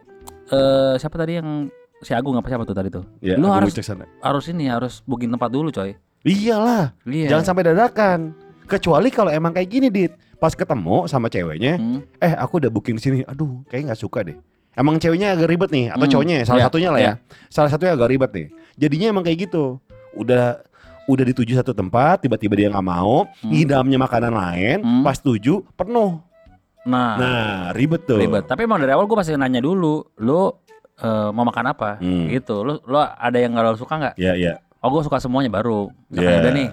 [0.45, 1.69] eh siapa tadi yang
[2.01, 3.05] si Agung apa siapa tuh tadi tuh?
[3.21, 3.77] Ya, Lu harus
[4.25, 5.93] harus ini harus booking tempat dulu coy.
[6.25, 6.97] Iyalah.
[7.05, 7.37] Iya.
[7.37, 8.33] Jangan sampai dadakan.
[8.65, 10.13] Kecuali kalau emang kayak gini, Dit.
[10.35, 12.01] Pas ketemu sama ceweknya, Hmm.
[12.19, 13.19] eh aku udah booking di sini.
[13.25, 14.37] Aduh, kayaknya nggak suka deh.
[14.75, 17.07] Emang ceweknya agak ribet nih atau Hmm, cowoknya ya, salah iya, satunya lah iya.
[17.07, 17.15] ya.
[17.47, 18.47] Salah satunya agak ribet nih.
[18.77, 19.79] Jadinya emang kayak gitu.
[20.13, 20.61] Udah
[21.05, 23.53] udah dituju satu tempat, tiba-tiba dia nggak mau, Hmm.
[23.53, 25.03] ngidamnya makanan lain, Hmm.
[25.03, 26.19] pas tuju penuh.
[26.85, 28.19] Nah, Nah, ribet tuh.
[28.19, 28.45] ribet.
[28.45, 30.41] Tapi emang dari awal gue pasti nanya dulu, lu
[30.95, 31.99] eh, mau makan apa?
[31.99, 32.31] Hmm.
[32.31, 32.55] Gitu.
[32.61, 34.15] Lu lu ada yang gak lo suka nggak?
[34.15, 34.63] Ya, ya.
[34.79, 35.91] Oh, gue suka semuanya baru.
[36.07, 36.41] Misalkan Iya.
[36.41, 36.69] udah nih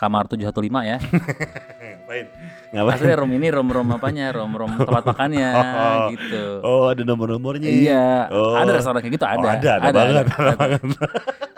[0.00, 0.48] kamar 715
[0.82, 0.96] ya.
[0.96, 2.26] Ngapain?
[2.72, 2.88] Ngapain?
[2.88, 4.32] Maksudnya room ini room room apanya?
[4.32, 6.08] Room room tempat makannya Oh.
[6.08, 6.44] gitu.
[6.64, 7.68] Oh, ada nomor-nomornya.
[7.68, 8.56] Iya, Oh.
[8.56, 9.38] ada restoran kayak gitu ada.
[9.38, 10.24] Oh, ada, ada, banget.
[10.32, 10.80] ada banget.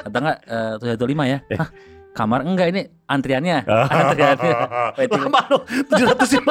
[0.03, 1.39] Kata enggak eh 715 ya?
[1.47, 1.55] Eh.
[1.55, 1.71] Hah,
[2.13, 3.59] kamar enggak ini antriannya.
[3.63, 3.87] Oh.
[3.95, 4.55] antriannya.
[5.07, 6.43] Lama loh, 715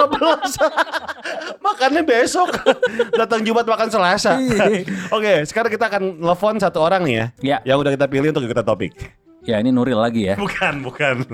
[1.62, 2.50] Makannya besok
[3.20, 4.88] Datang Jumat makan Selasa Iya.
[5.12, 8.46] Oke sekarang kita akan telepon satu orang nih ya Ya, Yang udah kita pilih untuk
[8.46, 8.94] kita topik
[9.42, 10.36] ya ini Nuril lagi ya.
[10.38, 11.26] Bukan, bukan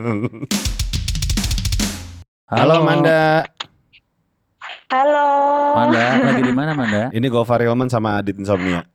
[2.48, 3.44] Halo, Manda
[4.88, 5.28] Halo.
[5.76, 7.04] Manda, lagi di mana Manda?
[7.12, 8.88] Ini Gofar Hilman sama Adit Insomnia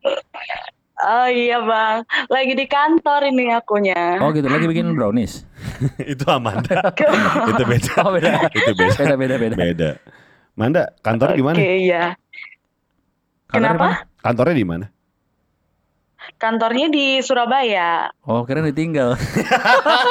[1.03, 4.23] Oh iya bang, lagi di kantor ini akunya.
[4.23, 5.43] Oh gitu, lagi bikin brownies.
[6.15, 6.79] Itu Amanda
[7.51, 8.47] Itu beda Oh beda.
[8.55, 9.57] Itu beda Beda beda beda.
[9.59, 9.91] Beda
[10.55, 11.57] Manda, kantor di mana?
[11.59, 12.15] Oke iya.
[13.51, 13.85] Kantornya Kenapa?
[13.85, 13.99] mana?
[14.23, 14.87] Kantornya di mana?
[16.43, 18.11] Kantornya di Surabaya.
[18.27, 19.15] Oh kira ditinggal.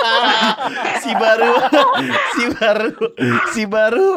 [1.03, 1.51] si baru,
[2.31, 2.91] si baru,
[3.51, 4.09] si baru.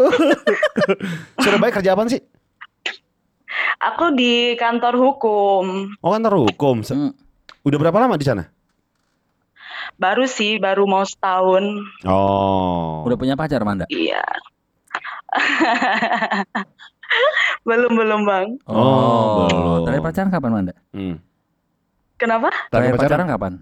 [1.42, 2.22] Surabaya kerja apaan sih?
[3.82, 5.90] Aku di kantor hukum.
[5.98, 6.86] Oh kantor hukum.
[6.86, 7.10] Hmm.
[7.66, 8.46] Udah berapa lama di sana?
[9.98, 11.82] Baru sih, baru mau setahun.
[12.06, 13.02] Oh.
[13.10, 13.90] Udah punya pacar Manda?
[13.90, 14.22] Iya.
[17.66, 18.46] belum belum bang.
[18.70, 19.82] Oh, belum.
[19.82, 20.74] Terakhir pacaran kapan Manda?
[20.94, 21.18] Hmm.
[22.14, 22.48] Kenapa?
[22.70, 23.08] Terakhir pacaran?
[23.08, 23.52] pacaran kapan?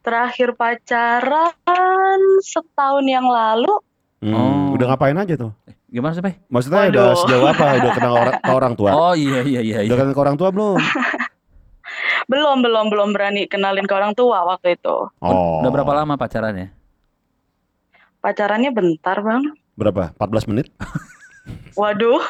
[0.00, 3.72] Terakhir pacaran setahun yang lalu.
[4.18, 4.74] Hmm, Oh.
[4.74, 5.52] Udah ngapain aja tuh?
[5.88, 6.36] Gimana sih, Pe?
[6.50, 7.18] Maksudnya udah Waduh.
[7.22, 7.66] sejauh apa?
[7.80, 8.90] Udah kenal orang, ke orang tua?
[8.92, 9.88] Oh iya iya iya iya.
[9.88, 10.78] Udah kenal ke orang tua belum?
[12.28, 15.08] Belum belum belum berani kenalin ke orang tua waktu itu.
[15.16, 15.64] Oh.
[15.64, 16.68] Udah berapa lama pacarannya?
[18.20, 19.56] Pacarannya bentar bang.
[19.72, 20.12] Berapa?
[20.20, 20.68] 14 menit?
[21.72, 22.20] Waduh.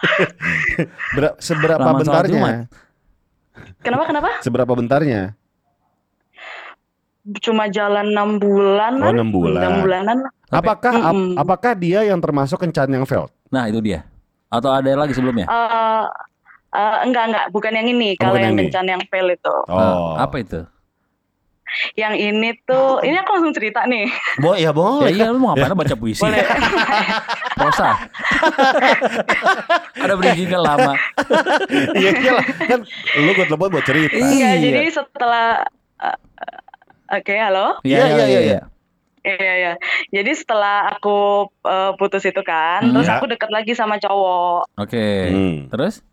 [1.16, 2.68] Ber- seberapa Lama bentarnya?
[3.84, 4.28] Kenapa kenapa?
[4.40, 5.36] Seberapa bentarnya?
[7.40, 8.94] Cuma jalan enam bulan.
[8.98, 9.60] Oh, enam bulan.
[9.60, 10.18] Enam bulanan.
[10.50, 13.30] Apakah ap- apakah dia yang termasuk kencan yang failed?
[13.52, 14.02] Nah itu dia.
[14.50, 15.46] Atau ada lagi sebelumnya?
[15.46, 16.04] Eh,
[16.74, 18.18] eh, enggak enggak, bukan yang ini.
[18.18, 19.78] Oh, Kalau yang kencan yang fail itu, Oh.
[20.18, 20.60] Nah, apa itu?
[21.94, 24.06] Yang ini tuh, ini aku langsung cerita nih.
[24.36, 25.10] Bo, ya Ya boleh.
[25.10, 26.18] iya lu mau ngapain baca puisi?
[26.18, 26.42] Boleh.
[27.58, 27.98] Prosa.
[29.96, 30.94] ada bridging lama.
[31.92, 32.44] Iya iyalah.
[32.60, 32.80] kan
[33.16, 34.14] lu gue telepon buat cerita.
[34.14, 34.62] Iya, Iya.
[34.62, 35.46] jadi setelah
[35.98, 36.58] eh, eh,
[37.10, 37.82] Oke, halo.
[37.82, 38.60] Iya, iya, iya, iya.
[39.20, 39.72] Iya, iya.
[40.10, 41.18] Jadi setelah aku
[41.60, 42.94] eh, putus itu kan, Hmm.
[42.94, 43.18] terus Ya.
[43.18, 44.70] aku deket lagi sama cowok.
[44.76, 45.06] Oke.
[45.28, 45.56] Hmm.
[45.68, 46.06] Terus?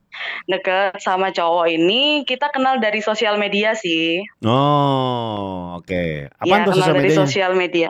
[0.46, 4.24] Deket sama cowok ini, kita kenal dari sosial media sih.
[4.42, 6.32] Oh, oke.
[6.38, 7.22] Apaan ya, tuh kenal sosial dari medianya?
[7.22, 7.90] sosial media.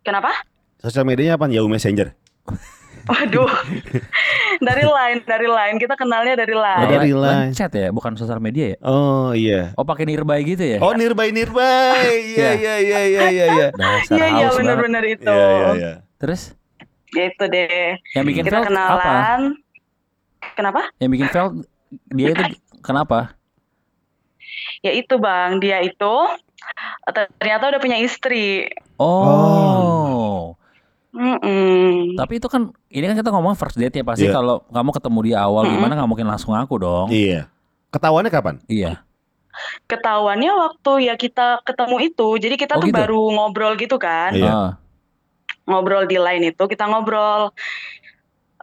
[0.00, 0.30] Kenapa?
[0.78, 1.46] Sosial medianya apa?
[1.46, 2.12] Yahoo Messenger.
[3.04, 3.52] Waduh.
[4.66, 5.76] dari line, dari line.
[5.76, 6.88] Kita kenalnya dari Oh, line.
[6.88, 7.52] dari line.
[7.52, 8.78] chat ya, bukan sosial media ya?
[8.80, 9.76] Oh iya.
[9.76, 10.78] Oh pakai nearby gitu ya?
[10.80, 12.16] Oh Nirbai Nirbai.
[12.34, 13.66] Iya iya iya iya iya iya.
[14.08, 14.58] Iya, iya haus banget.
[14.58, 15.28] benar-benar itu.
[15.28, 15.92] Iya iya iya.
[16.16, 16.56] Terus?
[17.12, 18.00] Ya itu deh.
[18.16, 19.14] Yang bikin Kita fail apa?
[20.54, 20.90] Kenapa?
[20.98, 21.48] Yang bikin fail
[22.10, 22.42] dia itu
[22.80, 23.34] kenapa?
[24.80, 26.14] Ya itu bang, dia itu
[27.38, 28.70] ternyata udah punya istri.
[28.96, 30.54] Oh.
[31.14, 32.18] Mm-mm.
[32.18, 34.34] Tapi itu kan ini kan kita ngomong first date ya pasti Iya.
[34.34, 35.74] kalau kamu ketemu di awal Mm-mm.
[35.78, 37.06] gimana nggak mungkin langsung aku dong.
[37.10, 37.46] Iya.
[37.90, 38.58] Ketahuannya kapan?
[38.66, 39.06] Iya.
[39.86, 42.98] Ketahuannya waktu ya kita ketemu itu, jadi kita Oh, tuh gitu?
[42.98, 44.50] baru ngobrol gitu kan, Iya.
[44.50, 44.70] Ah.
[45.64, 47.54] ngobrol di line itu, kita ngobrol,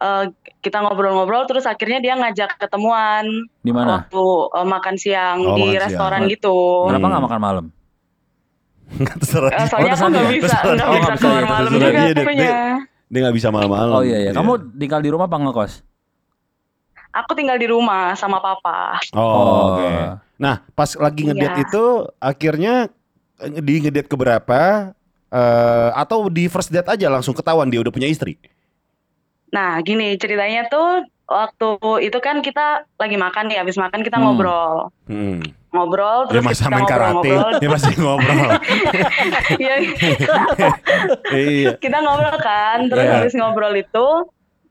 [0.02, 0.26] Eh,
[0.62, 3.26] kita ngobrol-ngobrol, terus akhirnya dia ngajak ketemuan
[3.60, 4.06] Di mana?
[4.06, 6.32] waktu eh, makan siang Oh, di makan restoran siang.
[6.32, 6.58] gitu.
[6.86, 7.12] Kenapa Hmm.
[7.12, 7.66] nggak makan malam?
[8.92, 9.52] Terserah.
[9.52, 10.72] Eh, soalnya Oh, aku nggak terserah bisa, dia.
[10.72, 12.52] nggak Oh, bisa nggak bisa keluar malam terserah juga dia akunya.
[13.08, 13.92] Dia nggak bisa malam-malam.
[13.92, 14.32] Oh iya iya.
[14.32, 15.74] Kamu tinggal di rumah apa ngekos?
[17.12, 18.96] Aku tinggal di rumah sama papa.
[19.12, 19.88] Oh, oke.
[20.38, 21.66] Nah, pas lagi ngedate Iya.
[21.66, 21.84] itu
[22.18, 22.74] akhirnya
[23.38, 24.92] eh, di ngedate keberapa
[25.28, 28.36] eh atau di first date aja langsung ketahuan dia udah punya istri?
[29.52, 31.70] Nah, gini ceritanya tuh waktu
[32.02, 34.26] itu kan kita lagi makan nih, habis makan kita Hmm.
[34.26, 34.92] ngobrol.
[35.06, 35.40] Hmm.
[35.72, 37.52] Ngobrol Ya terus masa kita main karate, ngobrol-ngobrol.
[37.58, 38.50] ya masih ngobrol.
[39.62, 39.76] Iya,
[41.34, 41.72] iya.
[41.76, 43.14] kita ngobrol kan, terus Iya.
[43.18, 44.08] habis ngobrol itu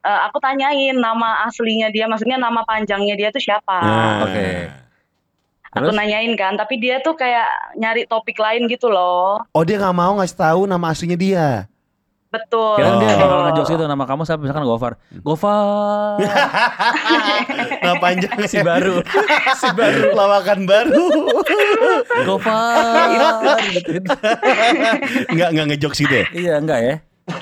[0.01, 3.79] eh, aku tanyain nama aslinya dia, maksudnya nama panjangnya dia tuh siapa.
[3.79, 4.25] Nah.
[4.25, 4.49] Oke.
[5.71, 5.95] Aku Terus?
[5.95, 7.47] nanyain kan, tapi dia tuh kayak
[7.79, 9.39] nyari topik lain gitu loh.
[9.55, 11.70] Oh dia nggak mau ngasih tahu nama aslinya dia.
[12.31, 12.79] Betul.
[12.79, 13.19] Kira dia Oh.
[13.19, 14.93] bakal ngejokes gitu nama kamu siapa misalkan Gofar.
[15.19, 16.15] Gofar.
[17.83, 19.03] Nama panjangnya si baru.
[19.53, 21.07] si baru lawakan baru.
[22.31, 23.11] Gofar.
[23.67, 23.91] gitu.
[25.29, 26.25] Nggak nggak ngejok sih deh.
[26.31, 26.95] Iya, enggak ya?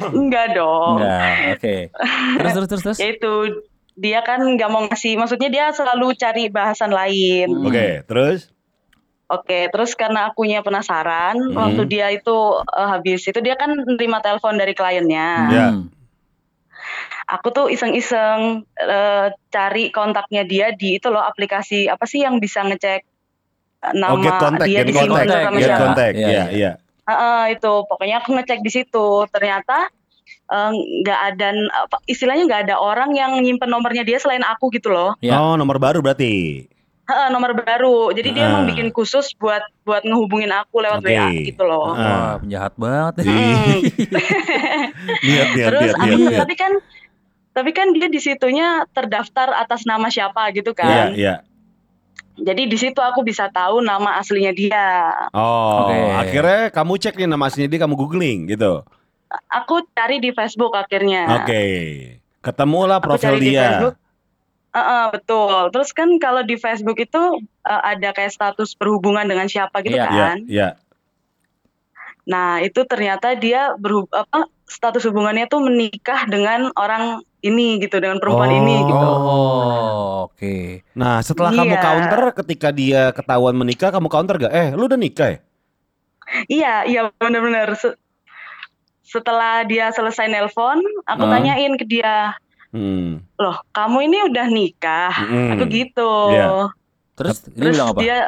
[0.08, 1.00] Enggak dong.
[1.00, 1.32] Enggak.
[1.54, 1.76] Oke.
[2.38, 2.98] Terus terus terus terus.
[2.98, 3.32] Ya itu
[3.92, 7.50] dia kan nggak mau ngasih, maksudnya dia selalu cari bahasan lain.
[7.60, 8.48] Oke, terus?
[9.28, 11.52] Oke, terus karena akunya penasaran, Hmm.
[11.52, 15.28] waktu dia itu eh, habis itu dia kan nerima telepon dari kliennya.
[15.52, 15.66] Ya.
[15.76, 15.92] Hmm.
[17.28, 22.64] Aku tuh iseng-iseng eh, cari kontaknya dia di itu loh aplikasi apa sih yang bisa
[22.64, 23.04] ngecek
[23.84, 25.68] eh, nama oh, get contact, dia get di sini contact, contact, sama get iya.
[25.68, 25.82] siapa.
[25.84, 26.14] contact.
[26.16, 26.44] Iya, Iya, iya.
[26.56, 26.70] iya.
[27.08, 29.08] Heeh, itu pokoknya aku ngecek di situ.
[29.28, 29.76] Ternyata
[30.56, 30.70] eh,
[31.04, 31.48] nggak ada
[31.84, 35.12] apa istilahnya nggak ada orang yang nyimpen nomornya dia selain aku gitu loh.
[35.20, 35.36] Ya.
[35.36, 36.64] Oh, nomor baru berarti.
[37.08, 38.12] Heeh, nomor baru.
[38.12, 38.48] Jadi dia Ah.
[38.52, 41.08] emang bikin khusus buat buat ngehubungin aku lewat Oke.
[41.10, 41.88] WA gitu loh.
[41.90, 41.96] Ah.
[41.96, 43.12] Wah, penjahat banget.
[43.24, 43.32] Iya.
[45.24, 46.40] Lihat, lihat, Terus lihat, aku- lihat, lihat.
[46.40, 46.72] tapi kan
[47.50, 51.06] tapi kan dia di situnya terdaftar atas nama siapa gitu Iya, kan.
[51.12, 51.34] iya.
[52.36, 55.10] Jadi di situ aku bisa tahu nama aslinya dia.
[55.32, 55.98] Oh, Oke.
[56.14, 58.86] akhirnya kamu cek nih nama aslinya dia kamu googling gitu.
[59.50, 61.26] Aku cari di Facebook akhirnya.
[61.36, 61.62] Oke.
[62.38, 63.90] Ketemulah Aku profil cari di dia.
[64.78, 64.86] Facebook.
[64.86, 65.60] Heeh, betul.
[65.70, 67.22] Terus kan kalau di Facebook itu
[67.62, 70.38] eh, ada kayak status berhubungan dengan siapa gitu Iya, Iya, kan.
[70.46, 70.68] iya.
[72.24, 78.20] Nah, itu ternyata dia berhub apa status hubungannya tuh menikah dengan orang ini gitu, dengan
[78.20, 78.58] perempuan Oh.
[78.58, 79.00] ini gitu.
[79.00, 80.84] Oh, oke.
[80.92, 81.80] Nah, setelah kamu Iya.
[81.80, 84.52] counter ketika dia ketahuan menikah, kamu counter gak?
[84.52, 85.38] Eh, lu udah nikah ya?
[86.44, 87.72] Iya, iya benar-benar.
[87.72, 87.96] Se-
[89.00, 91.32] setelah dia selesai nelpon, aku Hmm.
[91.32, 92.36] tanyain ke dia,
[92.68, 93.24] Hmm.
[93.40, 95.56] "Loh, kamu ini udah nikah?" Mm-mm.
[95.56, 96.12] Aku gitu.
[96.32, 96.68] Iya.
[97.16, 98.00] Terus dia Terus bilang apa?
[98.04, 98.18] dia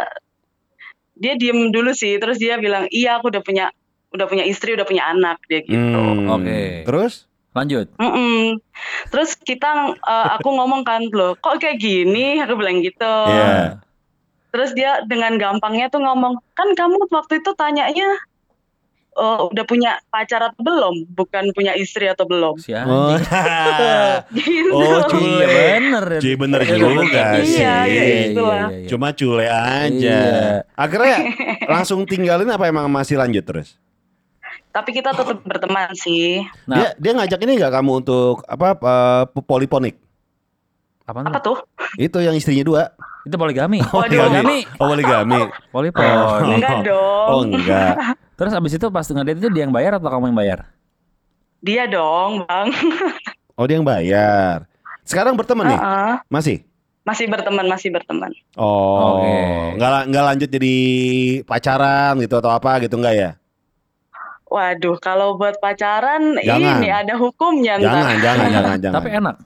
[1.21, 3.69] dia diem dulu sih, terus dia bilang, "Iya, aku udah punya
[4.11, 5.77] udah punya istri, udah punya anak." Dia gitu.
[5.77, 6.33] Hmm.
[6.41, 6.89] Oke.
[6.89, 7.29] Terus?
[7.51, 7.91] Lanjut.
[7.99, 8.63] Mm-mm.
[9.11, 13.15] Terus kita eh, aku ngomong kan, "Loh, kok kayak gini?" Aku bilang gitu.
[13.29, 13.83] Iya.
[14.51, 18.09] Terus dia dengan gampangnya tuh ngomong, "Kan kamu waktu itu tanyanya
[19.11, 23.23] eh, udah punya pacar atau belum, bukan punya istri atau belum." Si Oh, anjing.
[24.31, 24.71] Gitu.
[24.71, 25.23] Oh, cuy.
[25.23, 26.05] Iya bener.
[26.17, 27.43] Cuy, bener Iya, juga bener.
[27.43, 27.59] sih.
[27.59, 28.69] Iya, iya, itulah.
[28.71, 28.87] iya.
[28.87, 29.91] Cuma cule aja.
[29.91, 30.23] Iya.
[30.73, 31.17] Akhirnya
[31.75, 33.69] langsung tinggalin apa emang masih lanjut terus?
[34.71, 36.47] Tapi kita tetap berteman sih.
[36.65, 39.99] Nah, Dia dia ngajak ini nggak kamu untuk apa eh, poliponik?
[41.03, 41.59] apa Apa tuh?
[41.99, 42.83] Itu yang istrinya dua.
[43.21, 43.83] Itu poligami.
[43.83, 44.07] Waduh.
[44.07, 44.59] poligami.
[44.79, 45.41] Oh, poligami.
[45.69, 46.55] Polipon.
[46.55, 47.27] Enggak dong.
[47.29, 47.95] Oh, enggak.
[48.41, 50.59] Terus abis itu pas ngedate itu dia yang bayar atau kamu yang bayar?
[51.61, 52.73] Dia dong, Bang.
[53.61, 54.65] Oh, dia yang bayar.
[55.05, 55.77] Sekarang berteman nih?
[55.77, 56.15] Heeh.
[56.33, 56.57] Masih?
[57.05, 58.33] Masih berteman, masih berteman.
[58.57, 59.77] Oh, Oke.
[59.77, 60.77] nggak nggak lanjut jadi
[61.45, 63.31] pacaran gitu atau apa gitu enggak ya?
[64.49, 66.81] Waduh, kalau buat pacaran Jangan.
[66.81, 67.85] ini ada hukumnya ntar.
[67.85, 68.97] Jangan, jangan, jangan, jangan.
[68.97, 69.37] Tapi enak.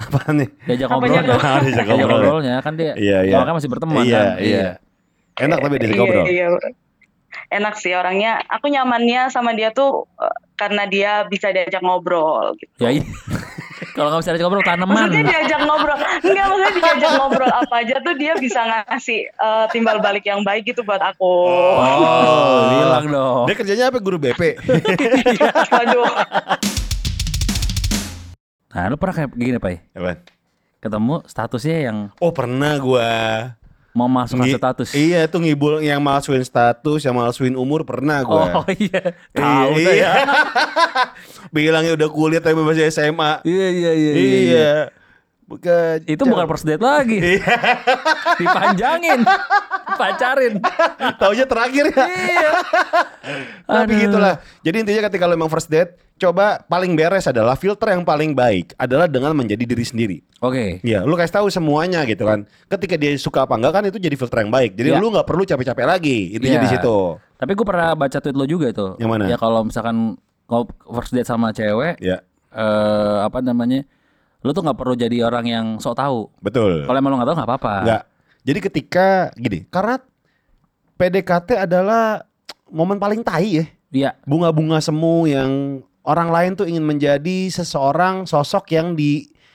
[0.00, 0.48] apa nih?
[0.66, 0.88] Diajak?
[0.90, 1.24] Diajak
[1.62, 2.06] Diajak ngobrol ya?
[2.10, 2.92] ngobrolnya kan dia.
[2.98, 3.36] Iya, iya.
[3.38, 4.26] Kan masih berteman Iya, kan.
[4.42, 4.66] iya.
[5.38, 6.24] Enak tapi diajak Iya, ngobrol.
[6.26, 6.46] iya.
[7.50, 8.38] Enak sih orangnya.
[8.46, 12.54] Aku nyamannya sama dia tuh eh, karena dia bisa diajak ngobrol.
[12.54, 12.70] Gitu.
[12.78, 13.04] Ya iya.
[13.98, 14.94] Kalau nggak bisa diajak ngobrol tanaman.
[14.94, 19.98] Maksudnya diajak ngobrol, enggak maksudnya diajak ngobrol apa aja tuh dia bisa ngasih eh, timbal
[19.98, 21.34] balik yang baik gitu buat aku.
[21.74, 23.44] Oh, bilang dong.
[23.50, 24.62] Dia kerjanya apa guru BP?
[25.74, 26.06] Waduh,
[28.70, 29.98] Nah, lu pernah kayak gini, Pak?
[29.98, 30.18] Apaan?
[30.78, 33.10] Ketemu statusnya yang Oh pernah gua.
[33.90, 34.88] Mau masukkan Ngi- status.
[34.94, 38.62] Iya tuh ngibul yang malsuin status, yang malsuin umur pernah gua.
[38.62, 39.14] Oh iya.
[39.34, 39.86] Tahu iya.
[39.86, 40.12] tuh ya.
[41.54, 43.42] Bilangnya udah kuliah tapi masih SMA.
[43.42, 44.12] Iya iya iya.
[44.14, 44.70] Iya.
[45.50, 46.06] Bukan.
[46.06, 47.18] Itu bukan first date lagi.
[47.34, 47.54] Iya.
[48.38, 49.20] Dipanjangin.
[49.98, 50.54] Pacarin.
[51.18, 52.06] Taunya terakhir ya.
[52.06, 52.50] Iya.
[53.66, 54.02] Tapi Aduh.
[54.06, 54.34] gitulah.
[54.62, 58.78] Jadi intinya ketika lo emang first date, coba paling beres adalah filter yang paling baik
[58.78, 60.16] adalah dengan menjadi diri sendiri.
[60.38, 60.78] Oke.
[60.80, 62.46] Iya, lu kasih tahu semuanya gitu kan.
[62.70, 64.78] Ketika dia suka apa enggak kan itu jadi filter yang baik.
[64.78, 65.02] Jadi Iya.
[65.02, 66.18] lu nggak perlu capek-capek lagi.
[66.32, 66.64] Intinya Iya.
[66.64, 66.96] di situ.
[67.36, 68.86] Tapi gue pernah baca tweet lo juga itu.
[69.02, 69.24] Yang mana?
[69.26, 70.14] Ya kalau misalkan
[70.46, 72.22] kalau first date sama cewek, Ya,
[72.52, 73.82] eh apa namanya?
[74.40, 76.18] Lu tuh nggak perlu jadi orang yang sok tahu.
[76.40, 76.88] betul.
[76.88, 77.74] Kalau emang lu nggak tahu nggak apa-apa.
[77.84, 78.02] Enggak.
[78.40, 80.00] Jadi ketika gini, karena
[80.96, 82.24] PDKT adalah
[82.72, 83.64] momen paling tai ya.
[83.90, 84.10] Iya.
[84.24, 88.96] Bunga-bunga semu yang orang lain tuh ingin menjadi seseorang sosok yang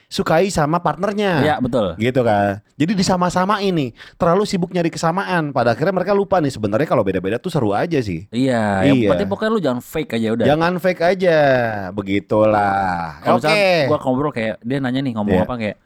[0.06, 1.42] disukai sama partnernya.
[1.42, 1.98] Iya betul.
[1.98, 2.62] Gitu kan.
[2.76, 5.50] Jadi disama-sama ini terlalu sibuk nyari kesamaan.
[5.50, 8.28] Pada akhirnya mereka lupa nih sebenarnya kalau beda-beda tuh seru aja sih.
[8.30, 9.10] Iya, yang Iya.
[9.12, 10.46] penting pokoknya lu jangan fake aja udah.
[10.46, 11.38] Jangan fake aja.
[11.92, 13.20] Begitulah.
[13.22, 13.44] Oke.
[13.44, 15.44] misalnya gua ngobrol kayak dia nanya nih ngomong Iya.
[15.44, 15.78] apa kayak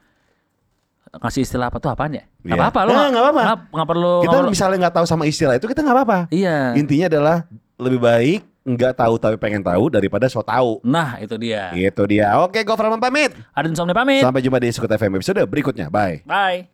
[1.10, 2.22] ngasih istilah apa tuh apaan ya?
[2.22, 2.54] Gak Iya.
[2.60, 2.92] apa-apa lu.
[2.94, 3.42] Nah, nggak apa-apa.
[3.42, 4.50] Nggak nggak perlu Kita ngobrol.
[4.50, 6.18] misalnya nggak tahu sama istilah itu kita nggak apa-apa.
[6.30, 6.56] Iya.
[6.78, 7.36] Intinya adalah
[7.80, 10.84] lebih baik nggak tahu tapi pengen tahu daripada so tahu.
[10.84, 11.72] Nah, itu dia.
[11.72, 12.36] Gitu dia.
[12.44, 13.32] Oke, gue Farman pamit.
[13.56, 14.20] Ada insomnia pamit.
[14.20, 15.88] Sampai jumpa di Sekut FM episode berikutnya.
[15.88, 16.20] Bye.
[16.28, 16.68] Bye.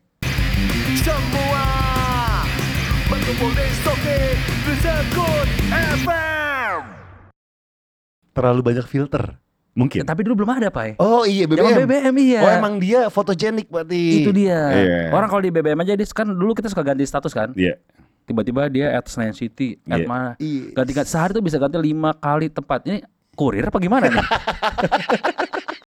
[1.07, 1.66] Semua
[3.07, 4.18] berkumpul di Soke
[4.66, 5.49] di Sekut
[6.03, 6.80] FM.
[8.34, 9.39] Terlalu banyak filter.
[9.76, 10.09] Mungkin.
[10.09, 10.97] Tapi dulu belum ada, Pak.
[10.97, 11.84] Oh iya Zaman BBM.
[11.84, 12.41] BBM iya.
[12.41, 14.24] Oh emang dia fotogenik berarti.
[14.24, 14.61] itu dia.
[14.72, 15.01] Iya.
[15.12, 17.53] Orang kalau di BBM aja dia kan dulu kita suka ganti status kan.
[17.53, 17.76] Iya.
[18.27, 20.07] Tiba-tiba dia at Senayan City, at Iya.
[20.11, 20.31] mana.
[20.43, 20.74] Iya.
[20.74, 22.83] Ganti-ganti sehari tuh bisa ganti lima kali tempat.
[22.83, 23.07] Ini
[23.39, 24.18] kurir apa gimana nih?